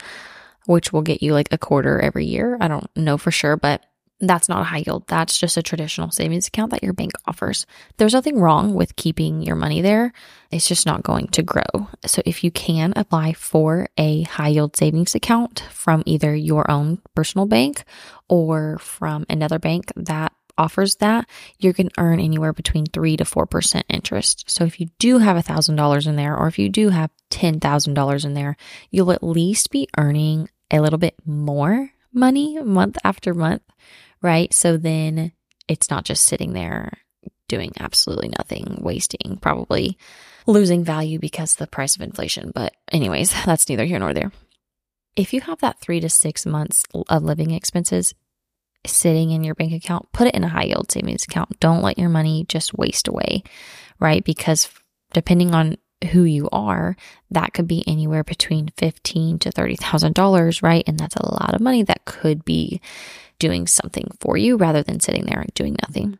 which 0.65 0.91
will 0.91 1.01
get 1.01 1.23
you 1.23 1.33
like 1.33 1.49
a 1.51 1.57
quarter 1.57 1.99
every 1.99 2.25
year. 2.25 2.57
I 2.59 2.67
don't 2.67 2.89
know 2.95 3.17
for 3.17 3.31
sure, 3.31 3.55
but 3.55 3.83
that's 4.19 4.49
not 4.49 4.61
a 4.61 4.65
high 4.65 4.83
yield. 4.85 5.07
That's 5.07 5.37
just 5.37 5.57
a 5.57 5.63
traditional 5.63 6.11
savings 6.11 6.47
account 6.47 6.71
that 6.71 6.83
your 6.83 6.93
bank 6.93 7.11
offers. 7.25 7.65
There's 7.97 8.13
nothing 8.13 8.39
wrong 8.39 8.73
with 8.73 8.95
keeping 8.95 9.41
your 9.41 9.55
money 9.55 9.81
there. 9.81 10.11
It's 10.51 10.67
just 10.67 10.85
not 10.85 11.03
going 11.03 11.27
to 11.29 11.43
grow. 11.43 11.87
So 12.05 12.21
if 12.25 12.43
you 12.43 12.51
can 12.51 12.93
apply 12.95 13.33
for 13.33 13.87
a 13.97 14.23
high 14.23 14.49
yield 14.49 14.75
savings 14.75 15.15
account 15.15 15.63
from 15.71 16.03
either 16.05 16.35
your 16.35 16.69
own 16.69 17.01
personal 17.15 17.45
bank 17.45 17.83
or 18.27 18.77
from 18.79 19.25
another 19.29 19.59
bank 19.59 19.91
that 19.95 20.33
offers 20.57 20.97
that, 20.97 21.27
you 21.57 21.73
can 21.73 21.89
earn 21.97 22.19
anywhere 22.19 22.51
between 22.51 22.85
3 22.85 23.15
to 23.17 23.23
4% 23.23 23.83
interest. 23.87 24.43
So 24.49 24.65
if 24.65 24.81
you 24.81 24.87
do 24.99 25.19
have 25.19 25.37
$1,000 25.37 26.07
in 26.07 26.15
there 26.17 26.35
or 26.35 26.47
if 26.47 26.59
you 26.59 26.67
do 26.67 26.89
have 26.89 27.11
$10,000 27.31 28.25
in 28.25 28.33
there, 28.33 28.57
you'll 28.91 29.13
at 29.13 29.23
least 29.23 29.71
be 29.71 29.87
earning 29.97 30.49
a 30.69 30.81
little 30.81 30.99
bit 30.99 31.15
more 31.25 31.91
money 32.11 32.59
month 32.61 32.97
after 33.03 33.33
month 33.33 33.61
right? 34.21 34.53
So 34.53 34.77
then 34.77 35.31
it's 35.67 35.89
not 35.89 36.05
just 36.05 36.25
sitting 36.25 36.53
there 36.53 36.91
doing 37.47 37.73
absolutely 37.79 38.29
nothing, 38.29 38.79
wasting, 38.81 39.37
probably 39.41 39.97
losing 40.45 40.83
value 40.83 41.19
because 41.19 41.53
of 41.53 41.57
the 41.59 41.67
price 41.67 41.95
of 41.95 42.01
inflation. 42.01 42.51
But, 42.53 42.73
anyways, 42.91 43.31
that's 43.45 43.67
neither 43.69 43.85
here 43.85 43.99
nor 43.99 44.13
there. 44.13 44.31
If 45.15 45.33
you 45.33 45.41
have 45.41 45.59
that 45.59 45.81
three 45.81 45.99
to 45.99 46.09
six 46.09 46.45
months 46.45 46.85
of 47.09 47.23
living 47.23 47.51
expenses 47.51 48.13
sitting 48.85 49.31
in 49.31 49.43
your 49.43 49.55
bank 49.55 49.73
account, 49.73 50.11
put 50.13 50.27
it 50.27 50.35
in 50.35 50.43
a 50.43 50.49
high 50.49 50.65
yield 50.65 50.91
savings 50.91 51.25
account. 51.25 51.59
Don't 51.59 51.81
let 51.81 51.97
your 51.97 52.09
money 52.09 52.45
just 52.47 52.73
waste 52.73 53.07
away, 53.07 53.43
right? 53.99 54.23
Because 54.23 54.69
depending 55.11 55.53
on 55.53 55.77
who 56.11 56.23
you 56.23 56.47
are, 56.51 56.95
that 57.31 57.53
could 57.53 57.67
be 57.67 57.83
anywhere 57.85 58.23
between 58.23 58.69
fifteen 58.77 59.37
to 59.39 59.51
thirty 59.51 59.75
thousand 59.75 60.15
dollars, 60.15 60.63
right? 60.63 60.83
And 60.87 60.97
that's 60.97 61.17
a 61.17 61.29
lot 61.29 61.53
of 61.53 61.61
money 61.61 61.83
that 61.83 62.05
could 62.05 62.45
be 62.45 62.79
doing 63.39 63.65
something 63.67 64.11
for 64.19 64.37
you 64.37 64.57
rather 64.57 64.83
than 64.83 64.99
sitting 64.99 65.25
there 65.25 65.45
doing 65.55 65.75
nothing. 65.81 66.19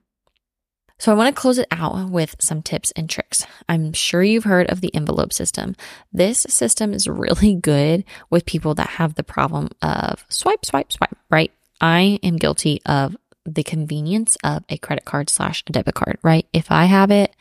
So 0.97 1.13
I 1.13 1.15
want 1.15 1.33
to 1.33 1.41
close 1.41 1.57
it 1.57 1.67
out 1.71 2.09
with 2.09 2.35
some 2.39 2.61
tips 2.61 2.91
and 2.91 3.09
tricks. 3.09 3.45
I'm 3.69 3.93
sure 3.93 4.21
you've 4.21 4.43
heard 4.43 4.69
of 4.69 4.81
the 4.81 4.93
envelope 4.93 5.31
system. 5.31 5.75
This 6.11 6.39
system 6.49 6.93
is 6.93 7.07
really 7.07 7.55
good 7.61 8.03
with 8.29 8.45
people 8.45 8.75
that 8.75 8.89
have 8.89 9.15
the 9.15 9.23
problem 9.23 9.69
of 9.81 10.25
swipe, 10.27 10.65
swipe, 10.65 10.91
swipe, 10.91 11.17
right? 11.29 11.51
I 11.79 12.19
am 12.21 12.35
guilty 12.35 12.81
of 12.85 13.15
the 13.45 13.63
convenience 13.63 14.37
of 14.43 14.65
a 14.67 14.77
credit 14.77 15.05
card 15.05 15.29
slash 15.29 15.63
a 15.67 15.71
debit 15.71 15.95
card, 15.95 16.17
right? 16.21 16.45
If 16.51 16.69
I 16.69 16.85
have 16.85 17.11
it, 17.11 17.33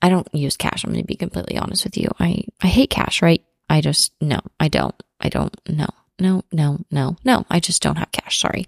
I 0.00 0.08
don't 0.08 0.34
use 0.34 0.56
cash. 0.56 0.82
I'm 0.82 0.92
going 0.92 1.02
to 1.02 1.06
be 1.06 1.16
completely 1.16 1.58
honest 1.58 1.84
with 1.84 1.98
you. 1.98 2.08
I, 2.18 2.44
I 2.62 2.68
hate 2.68 2.88
cash, 2.88 3.20
right? 3.20 3.44
I 3.68 3.82
just, 3.82 4.12
no, 4.22 4.40
I 4.58 4.68
don't. 4.68 4.94
I 5.20 5.28
don't 5.28 5.54
know 5.68 5.90
no, 6.20 6.44
no, 6.52 6.78
no, 6.90 7.16
no. 7.24 7.44
I 7.50 7.60
just 7.60 7.82
don't 7.82 7.96
have 7.96 8.12
cash. 8.12 8.38
Sorry. 8.38 8.66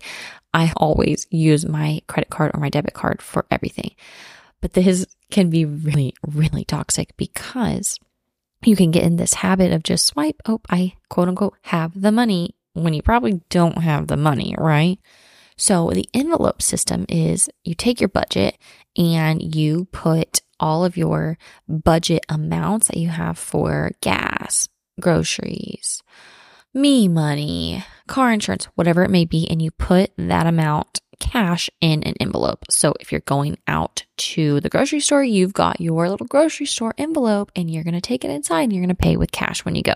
I 0.54 0.72
always 0.76 1.26
use 1.30 1.66
my 1.66 2.00
credit 2.08 2.30
card 2.30 2.52
or 2.54 2.60
my 2.60 2.68
debit 2.68 2.94
card 2.94 3.22
for 3.22 3.46
everything. 3.50 3.92
But 4.60 4.74
this 4.74 5.06
can 5.30 5.50
be 5.50 5.64
really, 5.64 6.14
really 6.26 6.64
toxic 6.64 7.16
because 7.16 7.98
you 8.64 8.76
can 8.76 8.90
get 8.90 9.04
in 9.04 9.16
this 9.16 9.34
habit 9.34 9.72
of 9.72 9.82
just 9.82 10.06
swipe. 10.06 10.36
Oh, 10.46 10.60
I 10.70 10.94
quote 11.08 11.28
unquote 11.28 11.56
have 11.62 12.00
the 12.00 12.12
money 12.12 12.54
when 12.74 12.94
you 12.94 13.02
probably 13.02 13.40
don't 13.50 13.78
have 13.78 14.06
the 14.06 14.16
money, 14.16 14.54
right? 14.58 14.98
So 15.56 15.90
the 15.90 16.08
envelope 16.14 16.62
system 16.62 17.06
is 17.08 17.50
you 17.64 17.74
take 17.74 18.00
your 18.00 18.08
budget 18.08 18.58
and 18.96 19.54
you 19.54 19.86
put 19.86 20.42
all 20.58 20.84
of 20.84 20.96
your 20.96 21.38
budget 21.68 22.24
amounts 22.28 22.88
that 22.88 22.96
you 22.96 23.08
have 23.08 23.36
for 23.36 23.92
gas, 24.00 24.68
groceries, 25.00 26.02
me 26.74 27.08
money, 27.08 27.84
car 28.06 28.32
insurance, 28.32 28.66
whatever 28.74 29.02
it 29.02 29.10
may 29.10 29.24
be, 29.24 29.48
and 29.48 29.60
you 29.60 29.70
put 29.70 30.10
that 30.16 30.46
amount 30.46 31.00
cash 31.22 31.70
in 31.80 32.02
an 32.02 32.14
envelope. 32.18 32.64
So 32.68 32.94
if 32.98 33.12
you're 33.12 33.20
going 33.22 33.56
out 33.68 34.04
to 34.16 34.60
the 34.60 34.68
grocery 34.68 35.00
store, 35.00 35.22
you've 35.22 35.52
got 35.52 35.80
your 35.80 36.08
little 36.08 36.26
grocery 36.26 36.66
store 36.66 36.94
envelope 36.98 37.52
and 37.54 37.70
you're 37.70 37.84
going 37.84 37.94
to 37.94 38.00
take 38.00 38.24
it 38.24 38.30
inside 38.30 38.64
and 38.64 38.72
you're 38.72 38.82
going 38.82 38.94
to 38.94 39.02
pay 39.02 39.16
with 39.16 39.30
cash 39.30 39.64
when 39.64 39.76
you 39.76 39.82
go. 39.82 39.94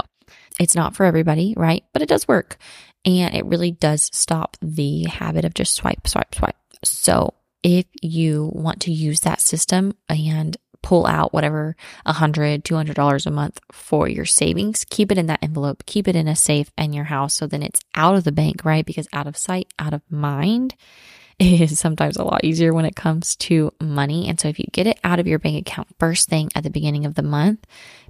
It's 0.61 0.77
not 0.77 0.94
for 0.94 1.05
everybody, 1.05 1.55
right? 1.57 1.85
But 1.92 2.03
it 2.03 2.09
does 2.09 2.29
work. 2.29 2.57
And 3.05 3.35
it 3.35 3.44
really 3.44 3.72
does 3.72 4.09
stop 4.12 4.57
the 4.62 5.05
habit 5.05 5.44
of 5.44 5.55
just 5.55 5.74
swipe, 5.74 6.07
swipe, 6.07 6.35
swipe. 6.35 6.57
So 6.85 7.35
if 7.62 7.87
you 8.01 8.51
want 8.53 8.81
to 8.83 8.92
use 8.92 9.20
that 9.20 9.40
system 9.40 9.94
and 10.09 10.57
pull 10.83 11.07
out 11.07 11.33
whatever 11.33 11.77
a 12.05 12.12
hundred, 12.12 12.65
two 12.65 12.77
hundred 12.77 12.97
dollars 12.97 13.27
a 13.27 13.31
month 13.31 13.61
for 13.73 14.09
your 14.09 14.25
savings. 14.25 14.85
Keep 14.89 15.12
it 15.12 15.19
in 15.19 15.27
that 15.27 15.43
envelope, 15.43 15.85
keep 15.87 16.09
it 16.09 16.17
in 16.17 16.29
a 16.29 16.37
safe 16.37 16.71
in 16.79 16.93
your 16.93 17.05
house 17.05 17.35
so 17.35 17.47
then 17.47 17.62
it's 17.62 17.81
out 17.95 18.15
of 18.15 18.25
the 18.25 18.33
bank, 18.33 18.65
right? 18.65 18.87
Because 18.87 19.09
out 19.12 19.27
of 19.27 19.37
sight, 19.37 19.73
out 19.79 19.95
of 19.95 20.03
mind 20.11 20.75
is 21.39 21.79
sometimes 21.79 22.17
a 22.17 22.25
lot 22.25 22.45
easier 22.45 22.73
when 22.73 22.87
it 22.87 22.97
comes 22.97 23.37
to 23.37 23.73
money. 23.81 24.29
And 24.29 24.41
so 24.41 24.49
if 24.49 24.59
you 24.59 24.65
get 24.73 24.87
it 24.87 24.99
out 25.05 25.21
of 25.21 25.27
your 25.27 25.39
bank 25.39 25.67
account 25.67 25.89
first 25.99 26.29
thing 26.29 26.51
at 26.55 26.65
the 26.65 26.71
beginning 26.71 27.05
of 27.05 27.15
the 27.15 27.23
month, 27.23 27.67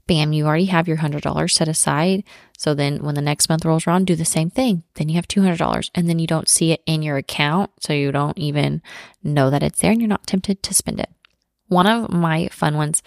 bam, 0.06 0.32
you 0.32 0.46
already 0.46 0.66
have 0.66 0.86
your 0.86 0.98
$100 0.98 1.50
set 1.50 1.68
aside. 1.68 2.22
So 2.56 2.74
then 2.74 3.02
when 3.02 3.16
the 3.16 3.20
next 3.20 3.48
month 3.48 3.64
rolls 3.64 3.86
around, 3.86 4.06
do 4.06 4.14
the 4.14 4.24
same 4.24 4.50
thing. 4.50 4.84
Then 4.94 5.08
you 5.08 5.16
have 5.16 5.26
$200 5.26 5.90
and 5.94 6.08
then 6.08 6.18
you 6.18 6.26
don't 6.26 6.48
see 6.48 6.72
it 6.72 6.82
in 6.86 7.02
your 7.02 7.16
account. 7.16 7.70
So 7.80 7.92
you 7.92 8.12
don't 8.12 8.38
even 8.38 8.82
know 9.22 9.50
that 9.50 9.62
it's 9.62 9.80
there 9.80 9.90
and 9.90 10.00
you're 10.00 10.08
not 10.08 10.26
tempted 10.26 10.62
to 10.62 10.74
spend 10.74 11.00
it. 11.00 11.10
One 11.68 11.86
of 11.86 12.10
my 12.10 12.48
fun 12.48 12.76
ones, 12.76 13.02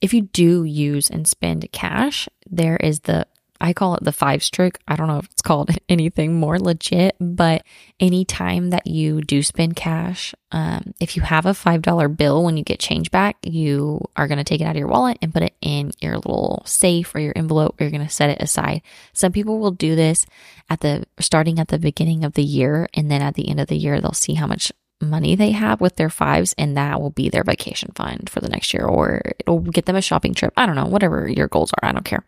if 0.00 0.12
you 0.12 0.22
do 0.22 0.64
use 0.64 1.08
and 1.08 1.26
spend 1.26 1.70
cash, 1.72 2.28
there 2.50 2.76
is 2.76 3.00
the 3.00 3.26
I 3.62 3.72
call 3.72 3.94
it 3.94 4.02
the 4.02 4.12
fives 4.12 4.50
trick. 4.50 4.80
I 4.88 4.96
don't 4.96 5.06
know 5.06 5.18
if 5.18 5.26
it's 5.26 5.40
called 5.40 5.70
anything 5.88 6.34
more 6.34 6.58
legit, 6.58 7.14
but 7.20 7.62
anytime 8.00 8.70
that 8.70 8.88
you 8.88 9.22
do 9.22 9.40
spend 9.40 9.76
cash, 9.76 10.34
um, 10.50 10.92
if 10.98 11.14
you 11.14 11.22
have 11.22 11.46
a 11.46 11.50
$5 11.50 12.16
bill 12.16 12.42
when 12.42 12.56
you 12.56 12.64
get 12.64 12.80
change 12.80 13.12
back, 13.12 13.36
you 13.44 14.00
are 14.16 14.26
going 14.26 14.38
to 14.38 14.44
take 14.44 14.60
it 14.60 14.64
out 14.64 14.74
of 14.74 14.80
your 14.80 14.88
wallet 14.88 15.16
and 15.22 15.32
put 15.32 15.44
it 15.44 15.54
in 15.60 15.92
your 16.00 16.16
little 16.16 16.64
safe 16.66 17.14
or 17.14 17.20
your 17.20 17.34
envelope. 17.36 17.80
Or 17.80 17.84
you're 17.84 17.92
going 17.92 18.04
to 18.04 18.12
set 18.12 18.30
it 18.30 18.42
aside. 18.42 18.82
Some 19.12 19.30
people 19.30 19.60
will 19.60 19.70
do 19.70 19.94
this 19.94 20.26
at 20.68 20.80
the 20.80 21.04
starting 21.20 21.60
at 21.60 21.68
the 21.68 21.78
beginning 21.78 22.24
of 22.24 22.32
the 22.32 22.42
year. 22.42 22.88
And 22.94 23.12
then 23.12 23.22
at 23.22 23.34
the 23.34 23.48
end 23.48 23.60
of 23.60 23.68
the 23.68 23.76
year, 23.76 24.00
they'll 24.00 24.12
see 24.12 24.34
how 24.34 24.48
much 24.48 24.72
money 25.02 25.34
they 25.34 25.50
have 25.50 25.80
with 25.80 25.96
their 25.96 26.10
fives 26.10 26.54
and 26.56 26.76
that 26.76 27.00
will 27.00 27.10
be 27.10 27.28
their 27.28 27.44
vacation 27.44 27.90
fund 27.94 28.30
for 28.30 28.40
the 28.40 28.48
next 28.48 28.72
year 28.72 28.84
or 28.84 29.20
it'll 29.38 29.60
get 29.60 29.86
them 29.86 29.96
a 29.96 30.02
shopping 30.02 30.34
trip. 30.34 30.52
I 30.56 30.66
don't 30.66 30.76
know, 30.76 30.86
whatever 30.86 31.28
your 31.28 31.48
goals 31.48 31.72
are, 31.74 31.88
I 31.88 31.92
don't 31.92 32.04
care. 32.04 32.24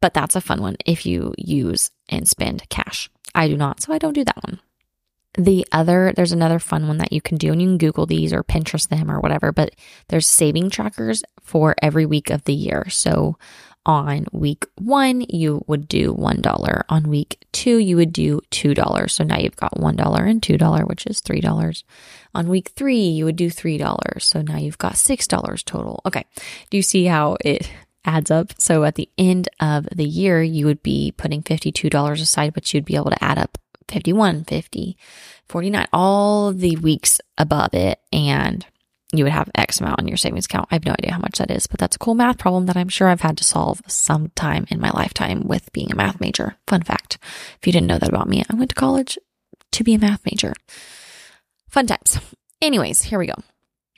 But 0.00 0.14
that's 0.14 0.36
a 0.36 0.40
fun 0.40 0.60
one 0.60 0.76
if 0.84 1.06
you 1.06 1.34
use 1.38 1.90
and 2.08 2.28
spend 2.28 2.68
cash. 2.68 3.10
I 3.34 3.48
do 3.48 3.56
not, 3.56 3.82
so 3.82 3.92
I 3.92 3.98
don't 3.98 4.12
do 4.12 4.24
that 4.24 4.44
one. 4.44 4.60
The 5.36 5.66
other, 5.72 6.12
there's 6.14 6.30
another 6.30 6.60
fun 6.60 6.86
one 6.86 6.98
that 6.98 7.12
you 7.12 7.20
can 7.20 7.38
do, 7.38 7.50
and 7.50 7.60
you 7.60 7.66
can 7.68 7.78
Google 7.78 8.06
these 8.06 8.32
or 8.32 8.44
Pinterest 8.44 8.88
them 8.88 9.10
or 9.10 9.18
whatever, 9.18 9.50
but 9.50 9.74
there's 10.08 10.28
saving 10.28 10.70
trackers 10.70 11.24
for 11.42 11.74
every 11.82 12.06
week 12.06 12.30
of 12.30 12.44
the 12.44 12.54
year. 12.54 12.88
So 12.88 13.36
on 13.86 14.26
week 14.32 14.66
one, 14.76 15.22
you 15.28 15.64
would 15.66 15.88
do 15.88 16.14
$1. 16.14 16.82
On 16.88 17.02
week 17.08 17.44
two, 17.52 17.78
you 17.78 17.96
would 17.96 18.12
do 18.12 18.40
$2. 18.50 19.10
So 19.10 19.24
now 19.24 19.38
you've 19.38 19.56
got 19.56 19.74
$1 19.74 20.28
and 20.28 20.42
$2, 20.42 20.88
which 20.88 21.06
is 21.06 21.20
$3. 21.20 21.84
On 22.34 22.48
week 22.48 22.72
three, 22.74 23.02
you 23.02 23.24
would 23.24 23.36
do 23.36 23.50
$3. 23.50 24.22
So 24.22 24.42
now 24.42 24.56
you've 24.56 24.78
got 24.78 24.94
$6 24.94 25.64
total. 25.64 26.00
Okay. 26.06 26.24
Do 26.70 26.76
you 26.76 26.82
see 26.82 27.04
how 27.04 27.36
it 27.44 27.70
adds 28.04 28.30
up? 28.30 28.52
So 28.58 28.84
at 28.84 28.94
the 28.94 29.08
end 29.18 29.48
of 29.60 29.86
the 29.94 30.06
year, 30.06 30.42
you 30.42 30.66
would 30.66 30.82
be 30.82 31.12
putting 31.16 31.42
$52 31.42 32.20
aside, 32.20 32.54
but 32.54 32.72
you'd 32.72 32.84
be 32.84 32.96
able 32.96 33.10
to 33.10 33.24
add 33.24 33.38
up 33.38 33.58
51, 33.88 34.44
50, 34.44 34.96
49, 35.48 35.86
all 35.92 36.52
the 36.52 36.76
weeks 36.76 37.20
above 37.36 37.74
it. 37.74 38.00
And 38.12 38.64
you 39.18 39.24
would 39.24 39.32
have 39.32 39.50
X 39.54 39.80
amount 39.80 40.00
in 40.00 40.08
your 40.08 40.16
savings 40.16 40.46
account. 40.46 40.68
I 40.70 40.76
have 40.76 40.84
no 40.84 40.92
idea 40.92 41.12
how 41.12 41.18
much 41.18 41.38
that 41.38 41.50
is, 41.50 41.66
but 41.66 41.78
that's 41.80 41.96
a 41.96 41.98
cool 41.98 42.14
math 42.14 42.38
problem 42.38 42.66
that 42.66 42.76
I'm 42.76 42.88
sure 42.88 43.08
I've 43.08 43.20
had 43.20 43.36
to 43.38 43.44
solve 43.44 43.82
sometime 43.86 44.66
in 44.70 44.80
my 44.80 44.90
lifetime 44.90 45.46
with 45.46 45.72
being 45.72 45.92
a 45.92 45.96
math 45.96 46.20
major. 46.20 46.56
Fun 46.66 46.82
fact. 46.82 47.18
If 47.58 47.66
you 47.66 47.72
didn't 47.72 47.86
know 47.86 47.98
that 47.98 48.08
about 48.08 48.28
me, 48.28 48.44
I 48.50 48.54
went 48.54 48.70
to 48.70 48.76
college 48.76 49.18
to 49.72 49.84
be 49.84 49.94
a 49.94 49.98
math 49.98 50.24
major. 50.24 50.54
Fun 51.68 51.86
times. 51.86 52.18
Anyways, 52.62 53.02
here 53.02 53.18
we 53.18 53.26
go. 53.26 53.34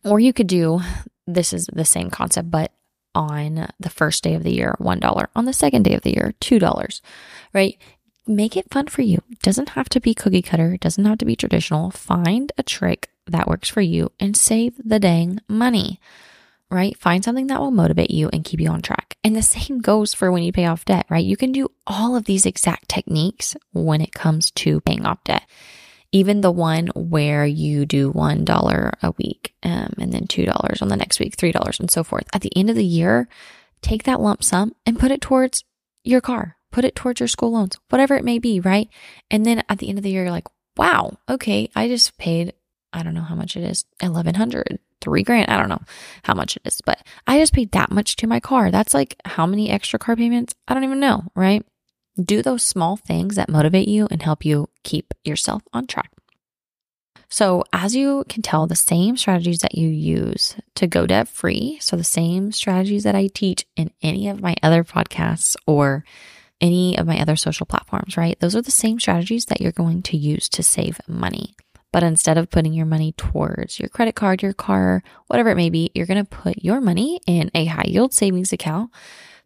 Or 0.04 0.18
you 0.18 0.32
could 0.32 0.46
do 0.46 0.80
this 1.26 1.52
is 1.52 1.68
the 1.72 1.84
same 1.84 2.10
concept, 2.10 2.50
but 2.50 2.72
on 3.14 3.68
the 3.80 3.90
first 3.90 4.22
day 4.22 4.34
of 4.34 4.42
the 4.42 4.52
year, 4.52 4.76
$1. 4.78 5.26
On 5.34 5.44
the 5.44 5.52
second 5.52 5.84
day 5.84 5.94
of 5.94 6.02
the 6.02 6.12
year, 6.12 6.34
$2, 6.40 7.00
right? 7.52 7.76
Make 8.26 8.56
it 8.56 8.70
fun 8.70 8.88
for 8.88 9.02
you. 9.02 9.22
Doesn't 9.42 9.70
have 9.70 9.88
to 9.90 10.00
be 10.00 10.14
cookie 10.14 10.42
cutter. 10.42 10.76
Doesn't 10.76 11.04
have 11.04 11.18
to 11.18 11.24
be 11.24 11.36
traditional. 11.36 11.90
Find 11.90 12.52
a 12.58 12.62
trick 12.62 13.08
that 13.26 13.46
works 13.46 13.68
for 13.68 13.80
you 13.80 14.10
and 14.18 14.36
save 14.36 14.74
the 14.84 14.98
dang 14.98 15.40
money. 15.48 16.00
right? 16.70 16.98
Find 16.98 17.22
something 17.24 17.46
that 17.46 17.60
will 17.60 17.70
motivate 17.70 18.10
you 18.10 18.28
and 18.32 18.44
keep 18.44 18.60
you 18.60 18.68
on 18.68 18.82
track. 18.82 19.16
And 19.22 19.36
the 19.36 19.42
same 19.42 19.78
goes 19.80 20.14
for 20.14 20.32
when 20.32 20.42
you 20.42 20.52
pay 20.52 20.66
off 20.66 20.84
debt, 20.84 21.06
right? 21.08 21.24
You 21.24 21.36
can 21.36 21.52
do 21.52 21.68
all 21.86 22.16
of 22.16 22.24
these 22.24 22.46
exact 22.46 22.88
techniques 22.88 23.56
when 23.72 24.00
it 24.00 24.12
comes 24.12 24.50
to 24.52 24.80
paying 24.80 25.06
off 25.06 25.22
debt. 25.24 25.44
Even 26.12 26.40
the 26.40 26.50
one 26.50 26.88
where 26.94 27.44
you 27.44 27.84
do 27.86 28.12
$1 28.12 28.92
a 29.02 29.10
week 29.18 29.54
um, 29.62 29.92
and 29.98 30.12
then 30.12 30.26
$2 30.26 30.82
on 30.82 30.88
the 30.88 30.96
next 30.96 31.20
week, 31.20 31.36
$3 31.36 31.80
and 31.80 31.90
so 31.90 32.02
forth. 32.02 32.26
At 32.32 32.40
the 32.40 32.56
end 32.56 32.70
of 32.70 32.76
the 32.76 32.84
year, 32.84 33.28
take 33.82 34.04
that 34.04 34.20
lump 34.20 34.42
sum 34.42 34.74
and 34.86 34.98
put 34.98 35.10
it 35.10 35.20
towards 35.20 35.64
your 36.04 36.20
car, 36.20 36.55
put 36.70 36.84
it 36.84 36.94
towards 36.94 37.20
your 37.20 37.28
school 37.28 37.52
loans, 37.52 37.76
whatever 37.88 38.14
it 38.14 38.24
may 38.24 38.38
be, 38.38 38.60
right? 38.60 38.88
And 39.30 39.44
then 39.44 39.64
at 39.68 39.78
the 39.78 39.88
end 39.88 39.98
of 39.98 40.04
the 40.04 40.10
year, 40.10 40.24
you're 40.24 40.32
like, 40.32 40.48
wow, 40.76 41.18
okay, 41.28 41.70
I 41.74 41.88
just 41.88 42.18
paid, 42.18 42.52
I 42.92 43.02
don't 43.02 43.14
know 43.14 43.22
how 43.22 43.34
much 43.34 43.56
it 43.56 43.64
is, 43.64 43.84
1100 44.00 44.78
three 45.00 45.22
grand. 45.22 45.48
I 45.48 45.58
don't 45.58 45.68
know 45.68 45.82
how 46.24 46.34
much 46.34 46.56
it 46.56 46.62
is, 46.64 46.80
but 46.84 47.00
I 47.26 47.38
just 47.38 47.52
paid 47.52 47.72
that 47.72 47.90
much 47.90 48.16
to 48.16 48.26
my 48.26 48.40
car. 48.40 48.70
That's 48.70 48.94
like 48.94 49.16
how 49.24 49.46
many 49.46 49.70
extra 49.70 49.98
car 49.98 50.16
payments? 50.16 50.54
I 50.66 50.74
don't 50.74 50.84
even 50.84 51.00
know, 51.00 51.24
right? 51.34 51.64
Do 52.20 52.42
those 52.42 52.64
small 52.64 52.96
things 52.96 53.36
that 53.36 53.48
motivate 53.48 53.88
you 53.88 54.08
and 54.10 54.22
help 54.22 54.44
you 54.44 54.68
keep 54.82 55.14
yourself 55.24 55.62
on 55.72 55.86
track. 55.86 56.10
So, 57.28 57.64
as 57.72 57.94
you 57.94 58.24
can 58.28 58.42
tell, 58.42 58.66
the 58.66 58.76
same 58.76 59.16
strategies 59.16 59.58
that 59.58 59.74
you 59.74 59.88
use 59.88 60.56
to 60.76 60.86
go 60.86 61.06
debt 61.06 61.28
free, 61.28 61.76
so 61.80 61.96
the 61.96 62.04
same 62.04 62.52
strategies 62.52 63.02
that 63.02 63.16
I 63.16 63.26
teach 63.26 63.66
in 63.76 63.90
any 64.00 64.28
of 64.28 64.40
my 64.40 64.54
other 64.62 64.84
podcasts 64.84 65.56
or 65.66 66.04
any 66.60 66.96
of 66.98 67.06
my 67.06 67.20
other 67.20 67.36
social 67.36 67.66
platforms, 67.66 68.16
right? 68.16 68.38
Those 68.40 68.56
are 68.56 68.62
the 68.62 68.70
same 68.70 68.98
strategies 68.98 69.46
that 69.46 69.60
you're 69.60 69.72
going 69.72 70.02
to 70.04 70.16
use 70.16 70.48
to 70.50 70.62
save 70.62 71.00
money. 71.06 71.54
But 71.92 72.02
instead 72.02 72.36
of 72.36 72.50
putting 72.50 72.72
your 72.72 72.86
money 72.86 73.12
towards 73.12 73.78
your 73.78 73.88
credit 73.88 74.14
card, 74.14 74.42
your 74.42 74.52
car, 74.52 75.02
whatever 75.28 75.50
it 75.50 75.56
may 75.56 75.70
be, 75.70 75.90
you're 75.94 76.06
going 76.06 76.22
to 76.22 76.28
put 76.28 76.62
your 76.62 76.80
money 76.80 77.20
in 77.26 77.50
a 77.54 77.66
high 77.66 77.86
yield 77.86 78.12
savings 78.12 78.52
account 78.52 78.90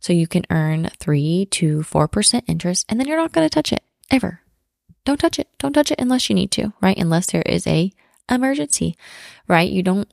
so 0.01 0.13
you 0.13 0.27
can 0.27 0.45
earn 0.51 0.91
3 0.99 1.47
to 1.47 1.81
4% 1.81 2.43
interest 2.47 2.87
and 2.89 2.99
then 2.99 3.07
you're 3.07 3.17
not 3.17 3.33
going 3.33 3.49
to 3.49 3.55
touch 3.55 3.73
it 3.73 3.85
ever. 4.11 4.41
Don't 5.05 5.21
touch 5.21 5.39
it. 5.39 5.49
Don't 5.59 5.73
touch 5.73 5.91
it 5.91 6.01
unless 6.01 6.29
you 6.29 6.35
need 6.35 6.51
to, 6.53 6.73
right? 6.81 6.99
Unless 6.99 7.27
there 7.27 7.43
is 7.43 7.67
a 7.67 7.93
emergency, 8.29 8.97
right? 9.47 9.71
You 9.71 9.83
don't 9.83 10.13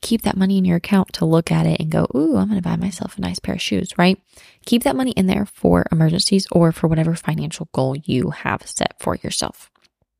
keep 0.00 0.22
that 0.22 0.36
money 0.36 0.58
in 0.58 0.64
your 0.64 0.76
account 0.76 1.12
to 1.14 1.24
look 1.24 1.50
at 1.50 1.66
it 1.66 1.80
and 1.80 1.90
go, 1.90 2.06
Ooh, 2.14 2.36
I'm 2.36 2.48
going 2.48 2.60
to 2.60 2.68
buy 2.68 2.76
myself 2.76 3.16
a 3.16 3.20
nice 3.20 3.38
pair 3.38 3.54
of 3.54 3.62
shoes, 3.62 3.96
right? 3.96 4.20
Keep 4.66 4.82
that 4.84 4.96
money 4.96 5.12
in 5.12 5.26
there 5.26 5.46
for 5.46 5.86
emergencies 5.90 6.46
or 6.50 6.72
for 6.72 6.88
whatever 6.88 7.14
financial 7.14 7.68
goal 7.72 7.96
you 7.96 8.30
have 8.30 8.66
set 8.66 8.94
for 8.98 9.16
yourself. 9.16 9.70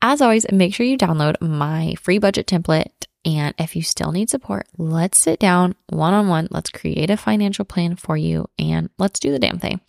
As 0.00 0.20
always, 0.20 0.46
make 0.52 0.74
sure 0.74 0.86
you 0.86 0.98
download 0.98 1.40
my 1.40 1.94
free 2.00 2.18
budget 2.18 2.46
template. 2.46 2.90
And 3.24 3.54
if 3.58 3.74
you 3.74 3.82
still 3.82 4.12
need 4.12 4.28
support, 4.28 4.66
let's 4.76 5.16
sit 5.16 5.40
down 5.40 5.76
one 5.86 6.12
on 6.12 6.28
one. 6.28 6.46
Let's 6.50 6.68
create 6.68 7.08
a 7.08 7.16
financial 7.16 7.64
plan 7.64 7.96
for 7.96 8.16
you 8.16 8.46
and 8.58 8.90
let's 8.98 9.18
do 9.18 9.32
the 9.32 9.38
damn 9.38 9.58
thing. 9.58 9.80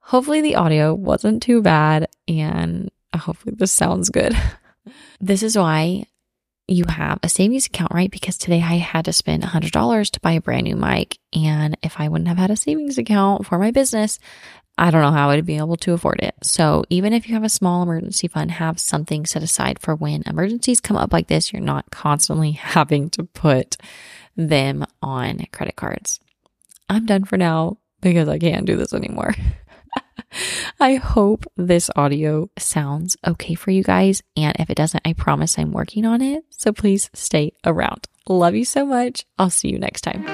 Hopefully, 0.00 0.42
the 0.42 0.56
audio 0.56 0.92
wasn't 0.94 1.42
too 1.42 1.62
bad 1.62 2.08
and 2.28 2.90
hopefully, 3.16 3.54
this 3.56 3.72
sounds 3.72 4.10
good. 4.10 4.36
this 5.20 5.42
is 5.42 5.56
why 5.56 6.04
you 6.70 6.84
have 6.88 7.18
a 7.22 7.28
savings 7.28 7.66
account, 7.66 7.92
right? 7.92 8.10
Because 8.10 8.38
today 8.38 8.62
I 8.62 8.76
had 8.76 9.06
to 9.06 9.12
spend 9.12 9.42
$100 9.42 10.10
to 10.10 10.20
buy 10.20 10.32
a 10.32 10.40
brand 10.40 10.64
new 10.64 10.76
mic. 10.76 11.18
And 11.34 11.76
if 11.82 11.98
I 11.98 12.08
wouldn't 12.08 12.28
have 12.28 12.38
had 12.38 12.50
a 12.50 12.56
savings 12.56 12.96
account 12.96 13.44
for 13.44 13.58
my 13.58 13.72
business, 13.72 14.20
I 14.78 14.90
don't 14.90 15.02
know 15.02 15.10
how 15.10 15.30
I'd 15.30 15.44
be 15.44 15.56
able 15.56 15.76
to 15.78 15.92
afford 15.92 16.20
it. 16.20 16.34
So 16.42 16.84
even 16.88 17.12
if 17.12 17.28
you 17.28 17.34
have 17.34 17.44
a 17.44 17.48
small 17.48 17.82
emergency 17.82 18.28
fund, 18.28 18.52
have 18.52 18.78
something 18.78 19.26
set 19.26 19.42
aside 19.42 19.80
for 19.80 19.96
when 19.96 20.22
emergencies 20.26 20.80
come 20.80 20.96
up 20.96 21.12
like 21.12 21.26
this. 21.26 21.52
You're 21.52 21.60
not 21.60 21.90
constantly 21.90 22.52
having 22.52 23.10
to 23.10 23.24
put 23.24 23.76
them 24.36 24.86
on 25.02 25.44
credit 25.52 25.76
cards. 25.76 26.20
I'm 26.88 27.04
done 27.04 27.24
for 27.24 27.36
now 27.36 27.78
because 28.00 28.28
I 28.28 28.38
can't 28.38 28.64
do 28.64 28.76
this 28.76 28.94
anymore. 28.94 29.34
I 30.80 30.96
hope 30.96 31.44
this 31.56 31.90
audio 31.96 32.50
sounds 32.58 33.16
okay 33.26 33.54
for 33.54 33.70
you 33.70 33.82
guys. 33.82 34.22
And 34.36 34.54
if 34.58 34.68
it 34.70 34.76
doesn't, 34.76 35.06
I 35.06 35.12
promise 35.12 35.58
I'm 35.58 35.72
working 35.72 36.06
on 36.06 36.22
it. 36.22 36.44
So 36.50 36.72
please 36.72 37.10
stay 37.12 37.52
around. 37.64 38.08
Love 38.28 38.54
you 38.54 38.64
so 38.64 38.86
much. 38.86 39.26
I'll 39.38 39.50
see 39.50 39.70
you 39.70 39.78
next 39.78 40.02
time. 40.02 40.24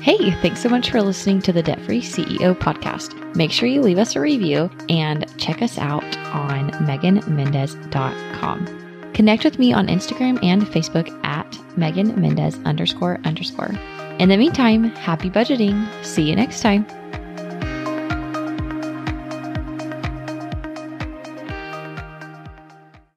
Hey, 0.00 0.30
thanks 0.40 0.62
so 0.62 0.70
much 0.70 0.90
for 0.90 1.02
listening 1.02 1.42
to 1.42 1.52
the 1.52 1.62
Debt 1.62 1.80
Free 1.82 2.00
CEO 2.00 2.54
podcast. 2.54 3.36
Make 3.36 3.52
sure 3.52 3.68
you 3.68 3.82
leave 3.82 3.98
us 3.98 4.16
a 4.16 4.20
review 4.20 4.70
and 4.88 5.26
check 5.38 5.60
us 5.60 5.76
out 5.76 6.02
on 6.28 6.70
meganmendez.com. 6.70 9.12
Connect 9.12 9.44
with 9.44 9.58
me 9.58 9.74
on 9.74 9.88
Instagram 9.88 10.42
and 10.42 10.62
Facebook 10.62 11.10
at 11.22 11.54
Megan 11.76 12.18
Mendez 12.18 12.58
underscore 12.64 13.20
underscore. 13.24 13.72
In 14.18 14.30
the 14.30 14.38
meantime, 14.38 14.84
happy 14.84 15.28
budgeting. 15.28 15.86
See 16.02 16.26
you 16.28 16.36
next 16.36 16.62
time. 16.62 16.86